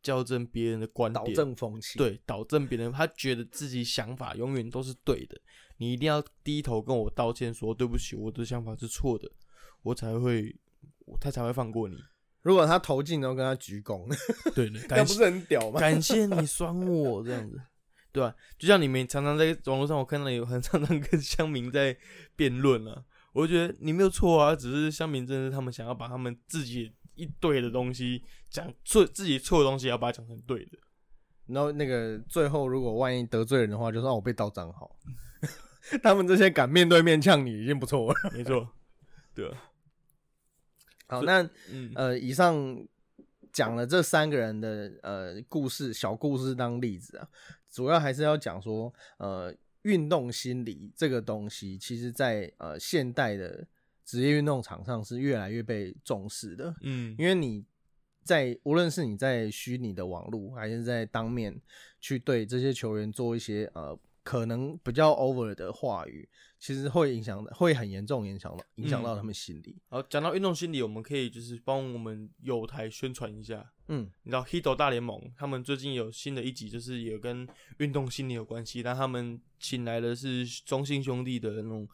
[0.00, 5.36] 校正别人的观点，导正风气，对，导正别人，他觉得自己想法永远都是对的，
[5.78, 9.28] 你一定要低头跟我道歉，说对不起，我的想法是错的，
[9.82, 10.54] 我才会，
[11.18, 11.96] 他才会放过你。
[12.42, 14.06] 如果他投进，然后跟他鞠躬，
[14.54, 15.80] 对， 那不是很屌吗？
[15.80, 17.60] 感谢你酸我这样子。
[18.10, 18.34] 对吧？
[18.58, 21.96] 就像你们常常在网络上，我看到有很常常跟乡民在
[22.34, 30.78] 辩论啊，我就觉得你没有错啊，只是乡民真的是他们想要把他们自己一对的东西讲错，自己错的东西要把它讲成对的。
[31.46, 34.90] 然后那个最后如果万一得罪人的话，就让我被盗账号。
[36.02, 38.14] 他们这些敢面对面呛你已经不错了。
[38.34, 38.68] 没错，
[39.34, 39.50] 对。
[41.06, 41.48] 好，那
[41.94, 42.86] 呃，以上
[43.50, 47.28] 讲了这三个人的呃故事，小故事当例子啊。
[47.70, 53.66] 主要还是要讲说，呃，运动心理这个东西，其实，在呃现代的
[54.04, 56.74] 职业运动场上是越来越被重视的。
[56.82, 57.64] 嗯，因为你
[58.22, 61.58] 在无论是你在虚拟的网络，还是在当面
[62.00, 63.98] 去对这些球员做一些呃。
[64.28, 69.74] 可能比较 over 的话语，其实会影响的，会很严重影响到影响到他们心理。
[69.88, 73.72] 好，讲到运动心理，我们可以就是帮我们有台宣传一下。
[73.86, 81.88] 嗯，你知道 Hito 大联盟他们最近有新的一集，就是也跟运动心理有关系，但他们请来的是中信兄弟的那种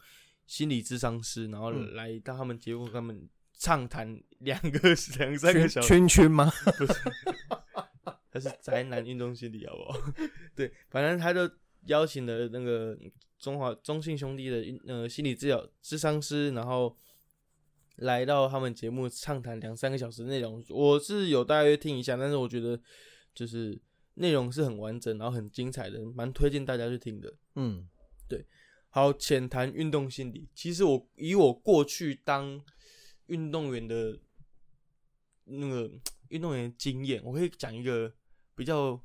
[0.45, 5.87] 心理智商师，然后来到他们节目，他们畅谈两个 两三个小时。
[5.87, 6.51] 圈圈吗？
[6.77, 6.93] 不是，
[8.29, 10.13] 他是宅男运动心理，好不好？
[10.53, 11.49] 对，反正他就。
[11.85, 12.97] 邀请了那个
[13.37, 16.95] 中华中信兄弟的呃心理治疗智商师，然后
[17.97, 20.63] 来到他们节目畅谈两三个小时内容。
[20.69, 22.79] 我是有大约听一下，但是我觉得
[23.33, 23.79] 就是
[24.15, 27.33] 内容是很完整，然后很精彩的，蛮推荐大家去听的。
[27.55, 27.87] 嗯
[28.27, 28.45] 对
[28.89, 30.47] 好，浅谈运动心理。
[30.55, 32.59] 其实我以我过去当
[33.27, 34.17] 运动员的
[35.43, 35.91] 那个
[36.29, 38.11] 运动员经验，我可以讲一个
[38.55, 38.99] 比较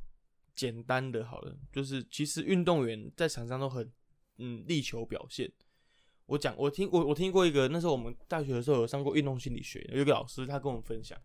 [0.54, 3.92] 简单的，好了，就是其实运动员在场上都很
[4.38, 5.50] 嗯力求表现。
[6.26, 11.20] 我讲，我听我我听过一个，那时候我们大学的时候有上过运动心理学，有一个老师他跟我们分享，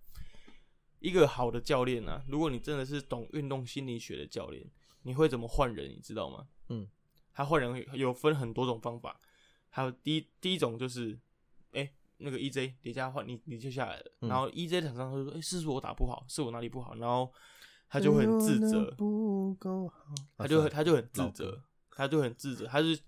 [1.00, 4.66] 一个好的教练啊，如果你真的是懂运动心理学的教练，
[5.04, 6.48] 你会怎么换人，你知道吗？
[6.70, 6.88] 嗯，
[7.32, 9.22] 他换人有分很多种方法，
[9.70, 11.20] 还有第一第一种就是，
[11.74, 14.30] 哎、那个 EJ 叠加换你你就下来了，嗯。
[14.30, 17.32] 然后 EJ 场上他就说，哎、是不是我打不好，是我哪里不好，然后
[17.96, 23.00] 他就会很自责，不够好，他就他就很自责，他就很自责，他是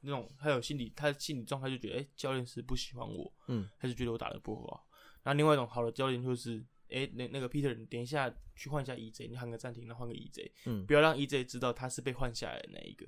[0.00, 4.84] 那种他有心理他的心理状态就觉得，哎、教练是不喜欢我，嗯，他就觉得我打的不好。
[5.22, 13.06] 然后另外一种好的教练就是，哎、那那个 Peter，你等一下去换一下 EJ，你喊个暂停，然后换个 EJ，嗯不要让 EJ 知道他是被换下来的那一个。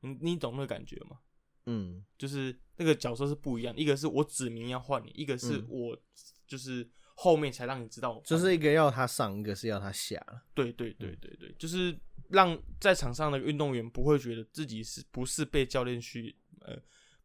[0.00, 1.18] 你你懂那个感觉吗？
[1.66, 5.98] 嗯就是那个角色是不一样，一个是我指明要换你，一个是嗯我
[6.46, 10.42] 就是后面才让你知道就是一个要他上，一个是要他下了。
[10.54, 11.98] 对对对对对，就是
[12.28, 16.76] 让在场上的运动员不会觉得自己是不是被教练去呃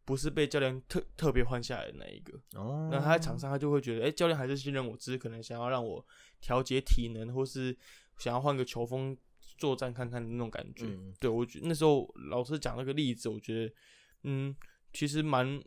[0.05, 6.03] 不是被教练特特别换下来的那一个，哦，那他在场上他就会觉得，哎、教练还是信任我，只是可能想要让我
[6.39, 7.77] 调节体能，或是
[8.17, 9.15] 想要换个球风
[9.57, 10.85] 作战看看的那种感觉。
[10.85, 13.73] 嗯对我觉那时候老师讲那个例子，我觉得
[14.23, 14.55] 嗯，
[14.93, 15.61] 其实蛮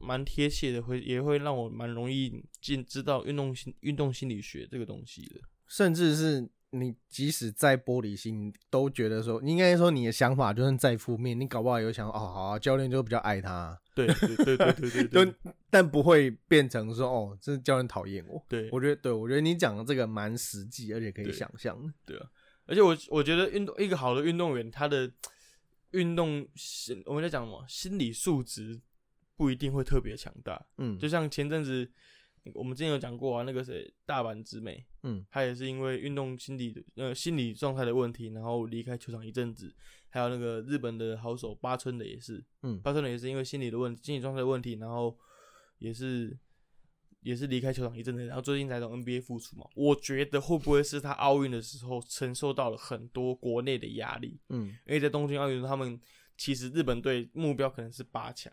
[0.00, 5.40] 蛮贴切的，会也会让我蛮容易进知道运动心运动心理学这个东西的。
[5.66, 15.34] 甚至是你即使再玻璃心，都觉得说，你应该说你的想法就算再负面，你搞不好有想哦，好啊，教练就比较爱他，对对对对对对
[15.70, 18.42] 但不会变成说哦，这教练讨厌我。
[18.48, 21.92] 对，我觉得，对我觉得你讲的这个蛮实际，而且可以想象的。
[22.06, 22.26] 对啊，
[22.66, 25.10] 而且我我觉得运动一个好的运动员，他的
[25.90, 28.80] 运动心我们在讲什么心理素质
[29.38, 30.62] 不一定会特别强大。
[30.76, 31.90] 嗯，就像前阵子
[32.54, 39.74] 我们之前有讲过啊，那个谁大阪直美，嗯他也是因为运动心理的呃心理状态的问题，然后离开球场一阵子。
[40.10, 45.16] 还有那个日本的好手八村的也是，嗯八村的也是因为心理的问题、心理状态的问题，然后
[45.78, 46.34] 也是
[47.20, 49.66] 也是离开球场一阵子，然后最近才从 NBA 复出嘛。
[49.74, 54.40] 我觉得会不会是他奥运的时候承受到了很多国内的压力？
[54.48, 56.00] 嗯因为在东京奥运，他们
[56.38, 58.50] 其实日本队目标可能是八强，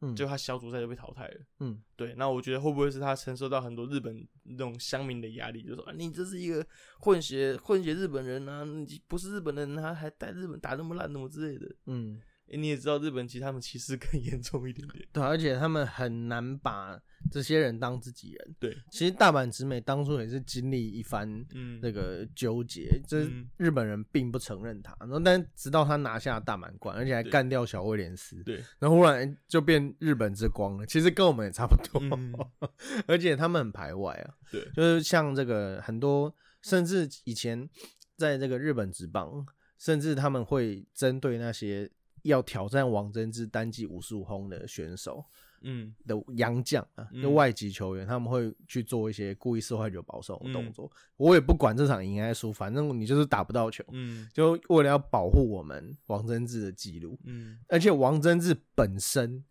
[0.00, 1.40] 嗯，就他小组赛就被淘汰了。
[1.60, 6.66] 嗯对，那我觉得会不会是他承受到很多日本那种乡民的压力，就说啊，你这是一个
[7.00, 11.74] 混血混血日本人啊，你不是日本人，他还带日本打那么烂，怎么之类的。
[11.86, 15.08] 嗯，欸你也知道，日本其实他们歧视更严重一点点。
[15.12, 17.00] 对，而且他们很难把
[17.30, 18.56] 这些人当自己人。
[18.58, 27.30] 对，其实大阪直美当初也是经历一番嗯，那个纠结，这嗯日本人并不承认他，然后但直到他拿下大满贯，而且还对。
[27.30, 30.86] 干掉小威廉斯，对，然后忽然就变日本之光了。
[30.86, 32.34] 其实跟我们也差不多，嗯。
[33.06, 37.68] 而且他们很排外啊，对，就是像这个很多，甚至以前
[38.16, 39.46] 在这个日本职棒，
[39.78, 41.90] 甚至他们会针对那些
[42.22, 45.24] 要挑战王贞治单季五十五轰的选手
[45.62, 45.94] 嗯。
[46.06, 47.22] 的洋将啊，嗯。
[47.22, 50.72] 就外籍球员，他们会去做一些故意四坏球保送的动嗯。
[50.72, 50.90] 作。
[51.16, 54.28] 我也不管这场赢还是输，反正你就是打不到球，嗯。
[54.32, 57.18] 就为了要保护我们王贞治的记录。
[57.24, 57.58] 嗯。
[57.68, 59.44] 而且王贞治本身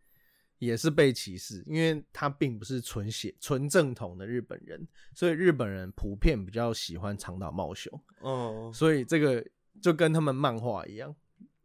[0.59, 7.91] 也是被歧视，因为他并不是纯血纯正统的日本人，所以日本人普遍比较喜欢长岛茂雄，
[8.21, 9.45] 哦，所以这个
[9.81, 11.13] 就跟他们漫画一样，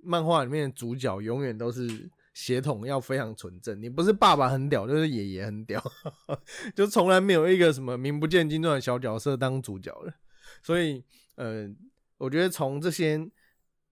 [0.02, 5.78] 漫画里面的主角永远都是血统要非常纯正，你不是爸爸很屌，就是爷爷很屌，
[6.74, 10.14] 就从来没有一个什么名不见经传的小角色当主角的，
[10.62, 11.68] 所以呃，
[12.16, 13.30] 我觉得从这些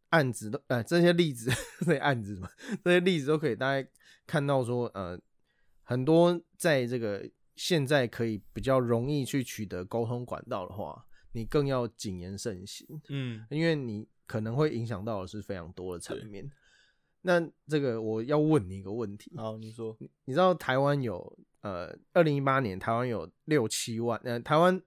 [0.09, 1.51] 案子都呃这些例子
[1.85, 2.49] 这些案子嘛，
[2.83, 3.87] 这些例子都可以大家
[4.27, 5.21] 看到说呃
[5.83, 13.45] 很多在这个现在可以比较容易去取得沟通管道的话，你更要谨言慎行，嗯。
[13.51, 16.51] 因为你可能会影响到的是非常多的层面。
[17.29, 24.81] 那这个我要问你一个问题，好，你说，你知道台湾有呃，二零一八年台湾有六七万，呃，台湾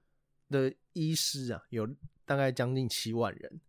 [0.50, 1.88] 的医师啊有
[2.26, 3.62] 大概将近七万人。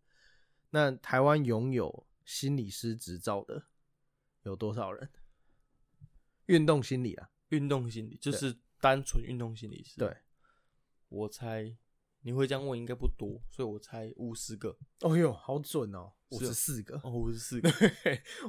[0.70, 3.62] 那台湾拥有心理师执照的
[4.44, 5.06] 有多少人？
[6.46, 9.98] 运动心理啊，运动心理就是单纯运动心理师。
[9.98, 10.16] 对，
[11.11, 11.76] 我猜
[12.22, 14.76] 你会这样问应该不多，所以我猜五十个。
[15.00, 17.00] 哦哟，好准哦，五十四个。
[17.02, 17.70] 哦，五十四个。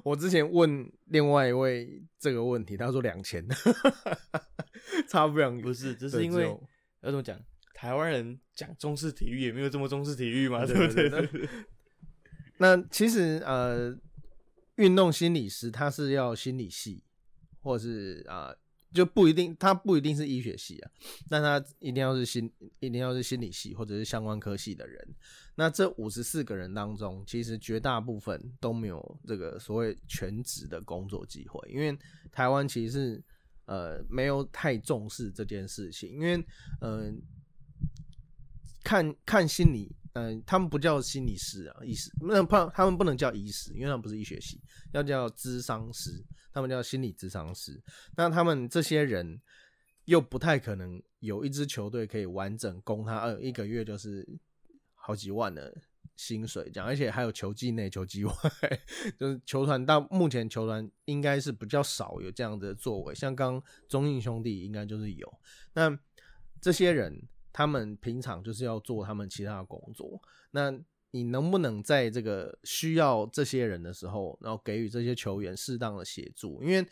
[0.03, 3.45] 我之前问另外一位这个问题，他说两千，
[5.09, 6.45] 差不两不是，只是因为
[7.01, 7.39] 要怎么讲？
[7.73, 11.49] 台湾人讲重视体育，也没有这么重视体育嘛，对对不对
[12.57, 13.93] 那其实呃，
[14.75, 17.03] 运动心理师他是要心理系，
[17.59, 18.55] 或是啊、
[18.93, 20.91] 就不一定，他不一定是医学系啊，
[21.27, 25.15] 但他一定要是心，一定要是心理系或者是相关科系的人。
[25.55, 31.97] 那这五十四个人当中，其实绝大部分都没有这个所谓全职的工作机会，因为
[32.31, 33.23] 台湾其实是
[33.65, 36.37] 呃没有太重视这件事情，因为
[36.81, 37.13] 嗯、呃
[38.83, 44.59] 看看心理，嗯、他们不叫心理师啊，医师，那不，他们不能叫医师，因为他们不是医学系，
[44.91, 46.21] 要叫咨商师，
[46.53, 47.81] 他们叫心理咨商师。
[48.15, 49.41] 那他们这些人
[50.05, 54.27] 又不太可能有一支球队可以完整供他，呃，一个月就是
[54.93, 55.75] 好几万的
[56.15, 58.33] 薪水这样，而且还有球季内、球季外，
[59.19, 65.39] 就是球团到目前球团应该是比较少有这样的作为，像刚中印兄弟应该就是有。
[65.73, 65.97] 那
[66.61, 70.71] 这些人他们平常就是要做他们其他的工作，那
[71.13, 76.59] 你能不能在这个需要这些人的时候，然后给予这些球员适当的协助？
[76.63, 76.83] 因为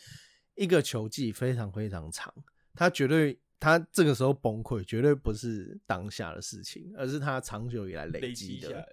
[0.53, 2.31] 一个球季非常非常长，
[2.75, 8.87] 他绝对他这个时候崩溃，绝对不是当下的事情，而是他长久以来累累积的。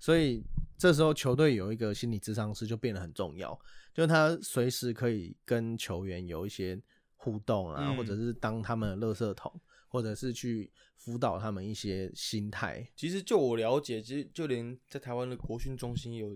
[0.00, 0.42] 所以
[0.76, 3.56] 这时候球队有一个心理智商师就变得很重要，
[3.94, 6.76] 就他随时可以跟球员有一些
[7.14, 9.60] 互动啊，嗯或者是当他们的垃圾桶，
[9.92, 12.84] 或者是去辅导他们一些心态。
[12.96, 16.34] 其实就我了解，其实就连在台湾的国训中心有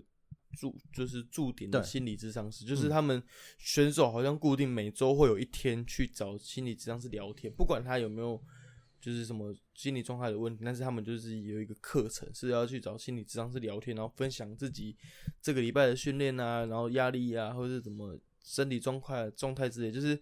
[0.55, 3.21] 驻，就是驻点的心理咨商师，就是嗯他们
[3.57, 8.39] 选手好像固定每周会有一天去找心理咨商师聊天，不管他有没有
[9.01, 14.95] 就是什么心理状态的问题，但是他们就是有一个课程是要去找心理咨商师聊天，然后分享自己
[15.41, 20.19] 这个礼拜的训练啊，然后压力啊，或者是怎么身体状况状态之类，就是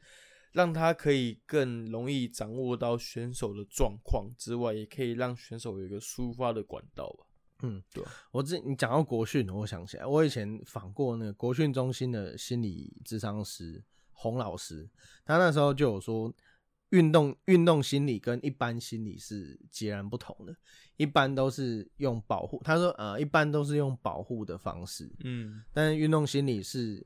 [0.55, 7.25] 让他可以更容易掌握到选手的状况之外，也可以让选手有一个抒发的管道吧。
[7.61, 14.89] 嗯，对啊我之你讲到国训，我想起来，我以前访过那个国训中心的心理智商师洪老师，
[15.25, 16.33] 他那时候就有说，
[16.91, 20.55] 运动运动心理跟一般心理是截然不同的，
[20.95, 27.05] 一般都是用保护，他说呃，一般都是用保护的方式，嗯但是运动心理是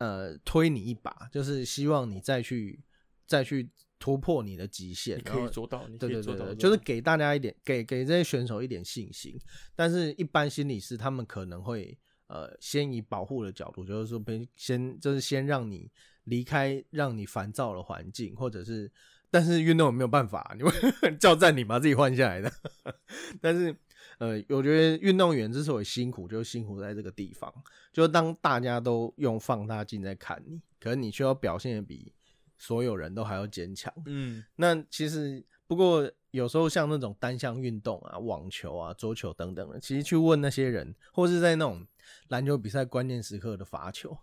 [0.00, 2.82] 呃推你一把，就是希望你再去
[3.26, 9.38] 再去突破你的极限，你可以做到，你可对对对对，以做到，就是给大家一点，给给这些选手一点信心。
[9.76, 11.96] 但是，一般心理师他们可能会
[12.28, 15.90] 呃，先以保护的角度，就是说，别先就是先让你
[16.24, 18.90] 离开让你烦躁的环境，或者是，
[19.30, 20.72] 但是运动也没有办法，你会
[21.20, 22.50] 叫战你把自己换下来的。
[23.42, 23.76] 但是，
[24.18, 27.52] 呃，我觉得运动员之所以辛苦，就是辛苦在这个地方，
[27.92, 32.12] 就是当大家都用放大镜在看你，可是你却要表现的比
[32.58, 33.92] 所有人都还要坚强。
[34.06, 34.44] 嗯。
[34.56, 41.86] 那其实不过有时候像那种单项运动啊，网球啊、桌球等等的，其实去问那些人，或是在那种
[42.28, 44.16] 篮球比赛关键时刻的罚球，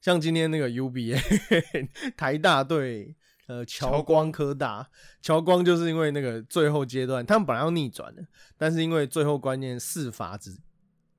[0.00, 1.20] 像今天那个 UBA
[2.16, 3.14] 台大对
[3.56, 4.88] 呃乔光科大，
[5.20, 10.56] 乔光就是因为那个最后阶段他们本来要逆转的，但是因为最后关键四罚只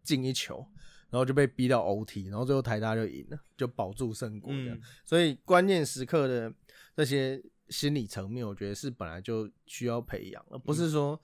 [0.03, 0.65] 进一球。
[1.09, 4.75] 然后就被逼到 OT，然后最后台大就赢了，就保住胜果这样。
[4.75, 6.51] 嗯所以关键时刻的
[6.95, 11.21] 这些心理层面，我觉得是本来就需要培养，而不是说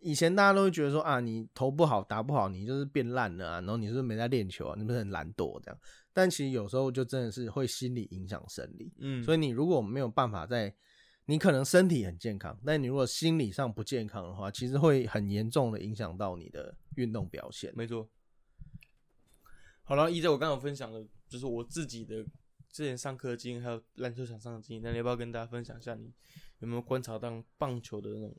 [0.00, 5.80] 以前大家都会觉得说啊，你投不好、打不好，你就是变烂了啊，然后你是不是没在练球啊，你不是很懒惰这样？
[6.12, 10.74] 但其实有时候就真的是会心理影响生理，嗯，所以你如果没有办法在
[11.26, 17.72] 你可能身体很健康，但你如果心理上不健康的话，其实会很严重的影响到你的运动表现。
[17.76, 18.10] 没错。
[19.84, 22.24] 好了，依照我刚刚分享的，就是我自己的
[22.70, 26.12] 之前上课的经验，还有篮球场上的经验，那你要不要跟大家分享一下，你
[26.58, 28.36] 有没有观察到棒球的那种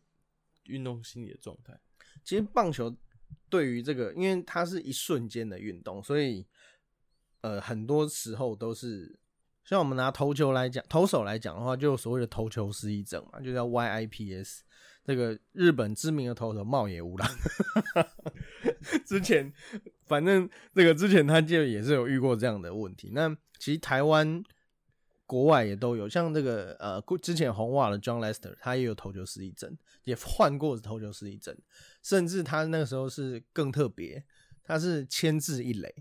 [0.66, 1.80] 运动心理的状态？
[2.24, 2.96] 其实棒球
[3.50, 6.46] 对于这个，因为它是一瞬间的运动，所以
[7.44, 9.20] 呃，很多时候都是
[9.64, 14.60] 像我们拿投球来讲，投手来讲的话，就所谓的投球失忆症嘛，就叫 YIPS。
[15.06, 17.30] 这个日本知名的投手茂野无郎，
[19.06, 19.52] 之前
[20.06, 23.12] 反正这个之前他就也是有遇过这样的问题。
[23.14, 23.28] 那
[23.60, 24.42] 其实台湾
[25.26, 31.54] 国外也都有，像这个呃，之前红袜的 John Lester，他也有投球失忆症，也换过投球失忆症，
[32.02, 34.24] 甚至他那个时候是更特别，
[34.64, 35.94] 他是牵制一垒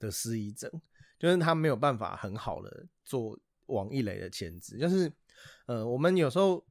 [0.00, 0.68] 的失忆症，
[1.16, 5.12] 就是他没有办法很好的做王一雷的牵制，就是
[5.66, 6.66] 呃，我们有时候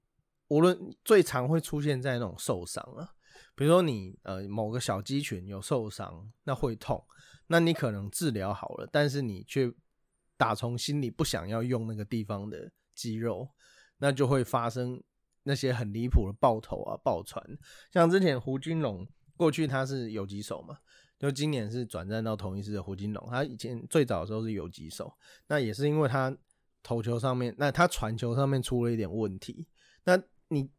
[0.50, 3.08] 无论最常会出现在那种受伤啊，
[3.56, 7.02] 比如说你呃某个小肌群有受伤，那会痛，
[7.48, 9.72] 那你可能治疗好了，但是你却
[10.36, 13.48] 打从心里不想要用那个地方的肌肉，
[13.98, 15.02] 那就会发生
[15.44, 17.44] 那些很离谱的爆头啊、爆传。
[17.92, 19.08] 像之前胡金龙
[19.38, 20.78] 过去他是游击手嘛，
[21.20, 25.14] 就今年是转战到同一师的胡金龙，他以前最早的时候是游击手，
[25.48, 26.36] 那也是因为他
[26.82, 29.68] 投球上面，那他传球上面出了一点问题，
[30.06, 30.18] 那
[30.48, 30.70] 你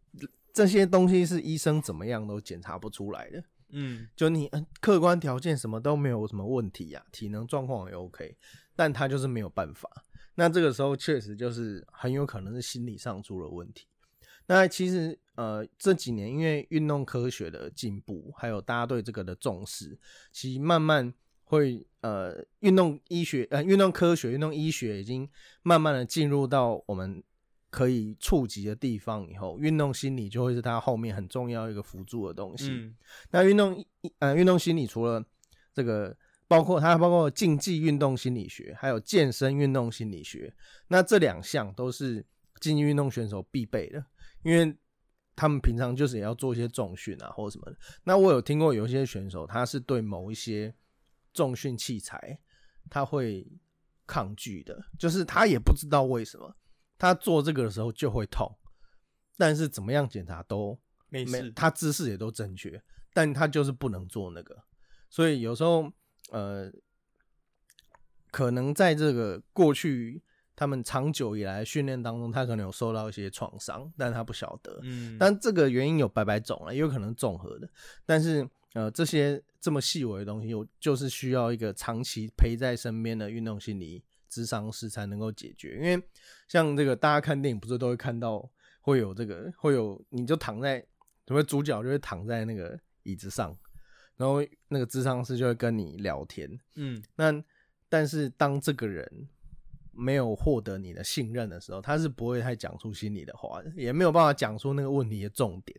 [0.52, 3.44] 这些东西是医生怎么样都检查不出来的。
[3.72, 8.36] 嗯，就你嗯客观条件什么都没有什么问题呀、体能状况也 OK，
[8.74, 9.88] 但他就是没有办法。
[10.34, 13.86] 那这个时候确实就是很有可能是心理上出了问题。
[14.46, 19.98] 那其实呃这几年因为运动科学的进步，还有大家对这个的重视，
[20.30, 21.14] 其实慢慢
[21.44, 25.26] 会呃运动医学呃运动科学、运动医学已经
[25.62, 27.22] 慢慢的进入到我们
[27.70, 32.68] 可以触及的地方以后，运动心理就会是它后面很重要一个辅助的东西。
[32.70, 32.94] 嗯
[33.30, 33.82] 那运动
[34.18, 35.24] 呃运动心理除了
[35.72, 36.14] 这个，
[36.46, 40.52] 包括它包括竞技运动心理学，还有健身运动心理学。
[40.88, 42.26] 那这两项都是
[42.60, 44.04] 竞技运动选手必备的，
[44.42, 44.76] 因为
[45.34, 47.76] 他们平常就是也要做一些重训啊或者什么的。
[48.04, 50.74] 那我有听过有一些选手，他是对某一些
[51.32, 52.38] 重训器材
[52.90, 53.46] 他会
[54.06, 56.54] 抗拒的，就是他也不知道为什么，
[56.98, 58.50] 他做这个的时候就会痛，
[59.36, 60.78] 但是怎么样检查都
[61.08, 64.64] 没没事，他姿势也都正确，但他就是不能做那个，
[65.08, 65.90] 所以有时候
[66.30, 66.70] 呃，
[68.30, 70.22] 可能在这个过去
[70.60, 74.78] 他们长久以来的训练当中，他可能有受到一些创伤，但他不晓得。
[74.82, 77.66] 嗯，但这个原因有百百种了，也有可能综合的。
[78.04, 85.76] 但是呃，这些这么细微的东西，我就是需要一个长期陪在身边的运动心理咨商师才能够解决。
[85.76, 86.02] 因为
[86.46, 88.46] 像这个大家看电影不是都会看到
[88.82, 90.78] 会有这个会有，你就躺在，
[91.26, 93.56] 什么主角就会躺在那个椅子上，
[94.18, 96.60] 然后那个智商师就会跟你聊天。
[96.74, 97.42] 嗯那
[97.88, 99.26] 但是当这个人
[99.92, 105.78] 没有获得你的信任的时候，他是不会太讲出心里的话的，也没有办法讲出那个问题的重点。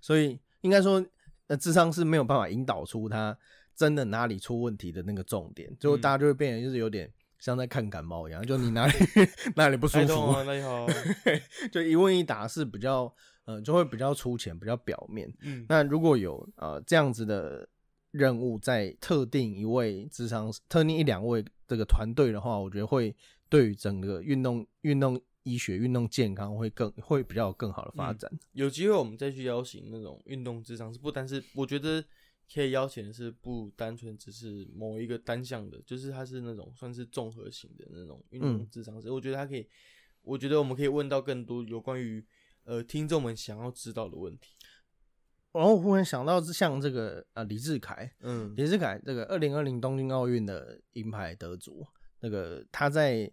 [0.00, 1.04] 所以应该说，
[1.46, 3.36] 呃，智商是没有办法引导出他
[3.74, 8.92] 真的哪里出问题的那个重点，最后大家就会变得就是有点像在看感冒一样，就你哪里
[9.56, 10.34] 哪里不舒服，
[11.70, 13.12] 就一问一答是比较，
[13.44, 15.32] 呃，就会比较粗浅，比较表面。
[15.40, 17.68] 嗯那如果有呃这样子的
[18.10, 23.14] 任务在特定一位智商特定一两位这个团队的话，我觉得会
[23.52, 28.32] 对于整个运动运动医学、运动健康会更会比较有更好的发展。
[28.52, 32.02] 有机会我们再去邀请那种运动智商是不单是，我觉得
[32.50, 39.10] 可以邀请的是不单纯只是某一个单项的，就是它是那种算是综合型的那种运动嗯智商师。
[39.10, 39.68] 我觉得它可以，
[40.22, 42.24] 我觉得我们可以问到更多有关于
[42.64, 44.54] 呃听众们想要知道的问题。
[45.52, 51.86] 然后我忽然想到，像这个啊李志凯，嗯李志凯这个二零二零东京奥运的银牌得主，
[52.20, 53.30] 那个他在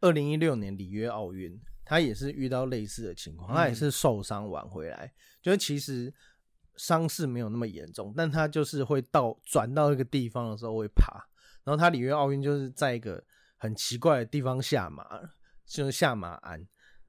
[0.00, 6.12] 二零一六年里约奥运，他也是遇到类似的情况，他也是受伤挽回来，就是其实
[6.76, 11.26] 伤势没有那么严重，但他就是会到转到一个地方的时候会爬，
[11.64, 13.22] 然后他里约奥运就是在一个
[13.56, 15.04] 很奇怪的地方下马，
[15.66, 16.64] 就是下马鞍，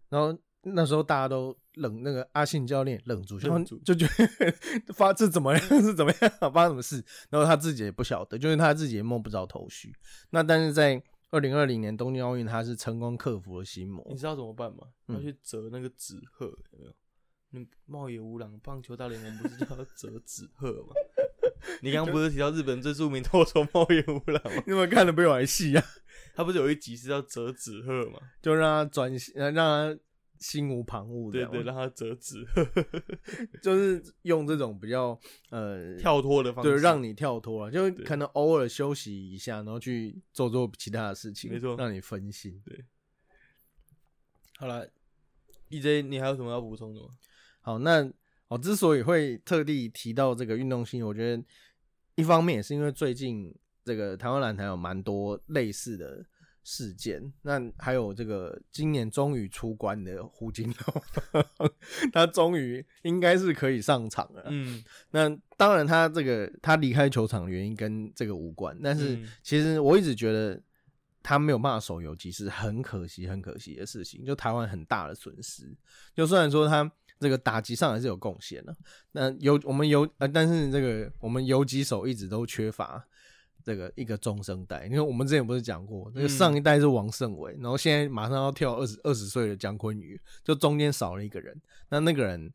[0.09, 9.93] 然后那时候大家都冷，那个阿信教练冷住，然后愣住就觉得发这怎么样是怎么样，发生什么事，然后他自己也不晓得，就是他自己也摸不着头绪。
[10.31, 11.01] 那但是在
[11.32, 14.15] 二零二零年东京奥运，他是成功克服了心魔你。
[14.17, 14.88] 知道怎么办吗？
[15.07, 16.93] 嗯要去折那个纸鹤，有没有？
[17.51, 20.93] 你茂野无郎棒球大联盟不是叫折纸鹤吗？
[21.82, 24.63] 你刚刚不是提到日本最著名投手茂野无郎吗？
[24.65, 25.84] 你有没有看的比我还戏啊？
[26.34, 28.19] 他不是有一集是叫折纸鹤吗？
[28.41, 29.55] 就让他转，呃让
[29.95, 29.99] 他
[30.39, 32.45] 心无旁骛，对对，这样让他折纸，
[33.61, 35.19] 就是用这种比较
[35.51, 42.61] 呃跳脱的方式，对，让你跳脱了，就可能偶尔休息一下，然后去做做其他的事情，没错让你分心。
[44.57, 44.89] 好了。
[45.71, 47.09] EJ，你还有什么要补充的吗？
[47.61, 48.11] 好，那
[48.47, 51.43] 我之所以会特地提到这个运动性，我觉得
[52.15, 56.25] 一方面也是因为最近这个台湾篮坛有蛮多类似的
[56.72, 61.41] 事件，那还有这个今年终于出关的胡金龙，
[62.13, 64.43] 他终于应该是可以上场了。
[64.49, 70.61] 嗯，那当然，他这个他离开球场的原因跟这个无关，但是嗯其实我一直觉得
[71.24, 75.76] 他没有办法守游击是很可惜、很可惜的事情，就台湾很大的损失。
[76.13, 76.89] 就虽然说他
[77.20, 78.78] 这个打击上还是有贡献的，
[79.13, 83.03] 那游我们游呃，但是这个我们游击手一直都缺乏。
[83.64, 84.86] 这个一个中生代。
[84.86, 91.60] 因为我们之前不是讲过，那个嗯上一代是王胜伟，然后现在马上要跳二十二十岁的姜昆宇，就中间少了一个人。
[91.89, 92.51] 那那个人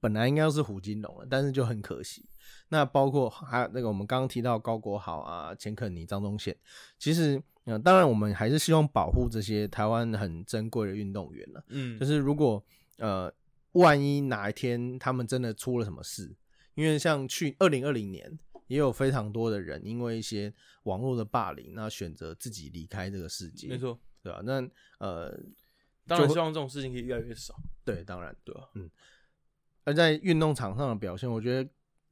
[0.00, 2.24] 本来应该是胡金龙了，但是就很可惜。
[2.68, 6.56] 那包括还有那个我们刚刚提到高国豪啊、钱肯尼、张宗宪，
[6.98, 11.64] 其实呃，当然我们还是希望保护这些台湾很珍贵的运动员了。
[11.68, 12.62] 嗯，就是如果
[12.98, 13.32] 呃，
[13.72, 16.34] 万一哪一天他们真的出了什么事，
[16.74, 18.38] 因为像去二零二零年
[18.70, 20.52] 也有非常多的人因为一些
[20.84, 23.98] 网络的霸凌，那选择自己离开这个世界，没，错。
[24.22, 24.60] 对吧、那
[24.98, 25.38] 呃，
[26.06, 27.54] 当然希望这种事情可以越来越少，
[27.84, 28.88] 对，当然，对嗯？
[29.84, 31.68] 而在运动场上的表现，我觉得。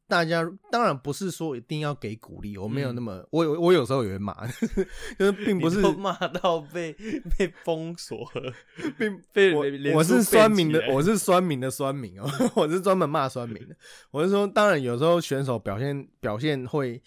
[0.09, 0.43] 大家
[0.73, 4.35] 当然不是说一定要给鼓励，我没有那么，我有我有时候也会骂，
[5.19, 6.95] 就是并不是骂到被
[7.37, 8.53] 被封锁了，
[8.99, 13.77] 并 被我脸我是酸民的我是酸民的酸民哦， 我是专门骂酸民的。
[14.11, 17.01] 我是说，当然有时候选手表现表现会，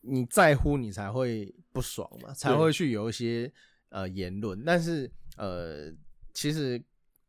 [0.00, 3.50] 你在乎你才会不爽嘛，才会去有一些
[3.90, 4.60] 呃言论。
[4.64, 5.92] 但是呃，
[6.34, 6.82] 其实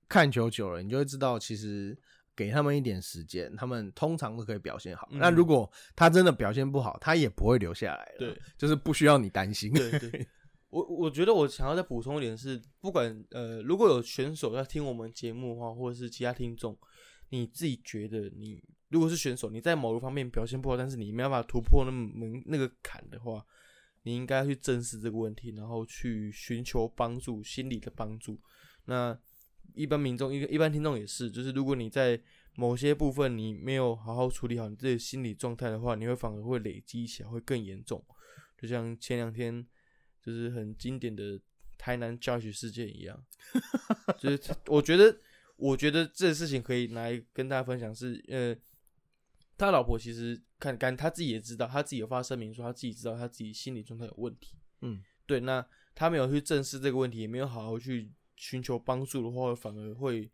[0.10, 1.96] 看球久了，你就会知道，其实
[2.42, 5.08] 给他们一点时间，他们通常都可以表现好。
[5.12, 9.72] 嗯那如果他真的表现不好，他也不会留下来了，对，就是不需要你担心。
[9.72, 10.28] 对对，
[10.72, 16.76] 我我觉得我想要再补充一点是，不管呃，如果有选手要听我们节目的话，或者是其他听众，
[17.30, 23.46] 你自己觉得你如果是选手，你在某个方面表现不好，但是你没办法突破那么门那个坎的话，
[24.04, 28.40] 你应该去正视这个问题，然后去寻求帮助，心理的帮助。
[28.86, 29.18] 那
[29.74, 32.20] 一般民众、一个一般听众也是，就是如果你在
[32.56, 38.04] 某些部分你没有好好处理好你自己的心理状态的话，你会反而会累积起来，会更严重。
[38.58, 39.66] 就像前两天
[40.22, 41.40] 就是很经典的
[41.78, 43.24] 台南 Judge 事件一样，
[44.20, 45.18] 就是我觉得，
[45.56, 48.56] 我觉得这个事情可以来跟大家分享是，呃，
[49.58, 55.66] 他老婆其实看干他自己也知道，他自己有发声明说他自己知道他自己心理状态有问题，嗯，对，那
[55.96, 58.12] 他没有去正视这个问题，也没有好好去
[58.42, 60.28] 寻求帮助的话，反而会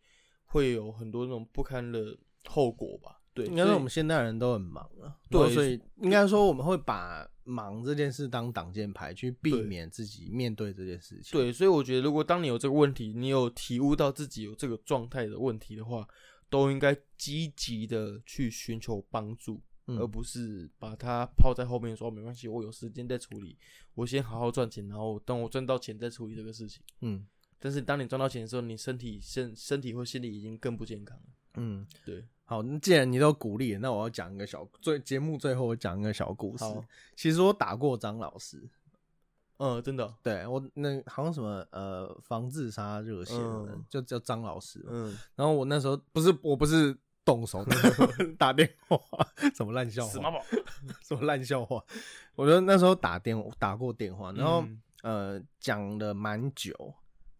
[0.45, 3.21] 会有很多那种不堪的后果吧。
[3.33, 16.07] 对，应该说我们现代人都很忙啊，对所以应该说我们会把忙这件事当挡箭牌，去避免自己面对这件事情。，对，所以我觉得，如果当你有这个问题，你有体悟到自己有这个状态的问题的话，
[16.49, 23.57] 都应该积极的去寻求帮助，嗯而不是把它抛在后面说没关系，我有时间再处理，
[23.95, 26.81] 我先好好赚钱，然后等我赚到钱再处理这个事情。
[27.01, 27.27] 嗯
[27.59, 31.23] 但是当你赚到钱的时候，你身体身身体或心理已经更不健康了。
[31.55, 36.65] 嗯，对，好，那既然你都鼓励，那我要讲一个小最节目最后我讲一个小故事。
[37.15, 38.61] 其实我打过张老师，
[39.57, 44.85] 嗯，真的哦，对我那好像什么呃防自杀热线，嗯就叫张老师。
[44.87, 46.95] 嗯，然后我那时候不是我不是
[47.25, 47.65] 动手
[48.37, 48.99] 打电话，
[49.55, 50.39] 什么烂笑话，死妈宝，
[51.01, 51.83] 什么烂笑话。
[52.35, 56.93] 我觉得那时候打电打过电话，然后、嗯呃讲了蛮久，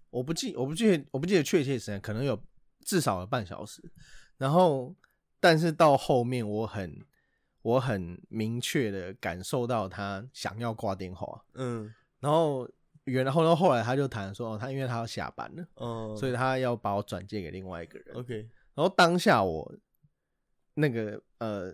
[0.09, 2.41] 我不记我不记得我不记得确切时间，可能有
[2.81, 3.81] 至少有半小时。
[4.37, 4.95] 然后
[5.39, 7.05] 但是到后面我很
[7.61, 12.69] 我很明确的感受到他想要挂电话，嗯然后
[13.03, 18.15] 原然后呢后来他就谈说，哦，他因为他要下班了，嗯，所以他要把我转借给另外一个人。
[18.15, 18.35] OK，
[18.73, 19.75] 然后当下我
[20.75, 21.73] 那个呃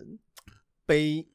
[0.86, 1.26] 悲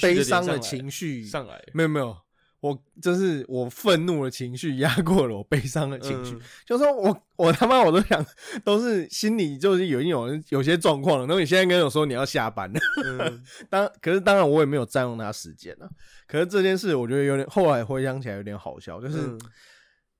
[0.00, 2.16] 悲伤的情绪上来，没有没有，
[2.62, 6.40] 我就是我愤怒的情绪压过了我悲伤的情绪，嗯。
[6.64, 8.24] 就说我我他妈我都想
[8.64, 13.42] 都是心里就是有一种有些状况了，然后你现在跟我说你要下班了，嗯。
[13.68, 15.90] 当可是当然我也没有占用他时间了，
[16.28, 19.38] 可是这件事我觉得有点后来回想起来有点好笑，就是、嗯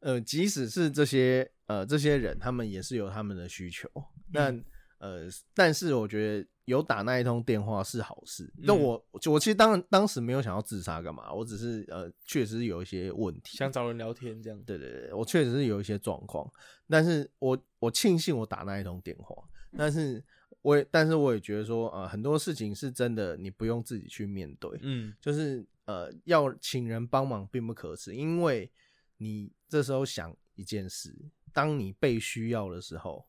[0.01, 3.89] 呃即使是这些呃这些人他们也是有他们的需求，
[4.33, 4.65] 那、嗯。
[4.99, 8.81] 呃但是我觉得有打那一通电话是好事，那嗯。
[8.81, 14.63] 我我其实当当时没有想要自杀干嘛，我只是呃确实有一些问题，想找人聊天这样。
[14.65, 16.49] 对对对，我确实是有一些状况，
[16.89, 19.37] 但是我我庆幸我打那一通电话，
[19.77, 20.23] 但是
[20.61, 25.13] 我也但是我也觉得说，呃，很多事情是真的你不用自己去面对，嗯。
[25.21, 28.71] 就是呃要请人帮忙并不可耻，因为
[29.17, 31.13] 你这时候想一件事，
[31.53, 33.27] 当你被需要的时候，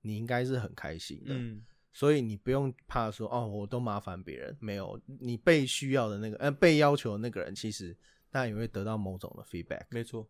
[0.00, 1.62] 你应该是很开心的，嗯
[1.92, 7.96] 所以你不用怕说哦，我都麻烦别人，没有你被需要的那个呃被要求的那个人，其实
[8.30, 9.84] 他也会得到某种的 feedback。
[9.90, 10.28] 没错。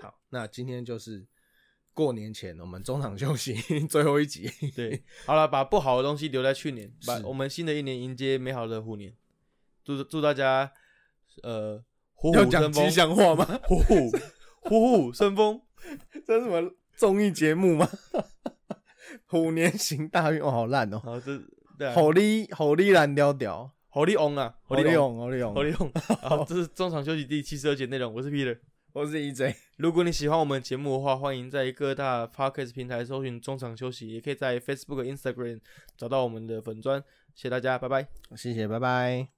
[0.00, 1.26] 好，那今天就是
[1.92, 3.54] 过年前我们中场休息
[3.88, 4.50] 最后一集。
[4.74, 9.14] 对，好了，把不好的东西留在去年，把我们新的一年迎接美好的虎年。
[9.84, 10.72] 祝祝大家
[11.42, 11.82] 呃
[12.12, 13.44] 虎虎生风吉，祥话吗？
[13.64, 14.10] 虎虎
[14.60, 15.60] 虎虎生风。
[16.26, 17.88] 这是什么综艺节目吗？
[19.26, 20.98] 虎年行大运，哦，好烂哦！
[20.98, 21.40] 好，这
[21.78, 25.90] 对啊，吼力吼力蓝调调，好利翁啊，好利，翁，好利翁好，利翁。
[26.22, 28.58] 好，这是中场休息第七十二节内容，我是 Peter。
[28.92, 35.60] 我是 EJ，如果你喜欢我们节目的话，欢迎在各大 podcast 平台搜寻中场休息，也可以在 Facebook、Instagram
[35.98, 36.98] 找到我们的粉砖。
[37.34, 38.08] 谢谢大家，拜拜。
[38.34, 39.35] 谢谢，拜拜。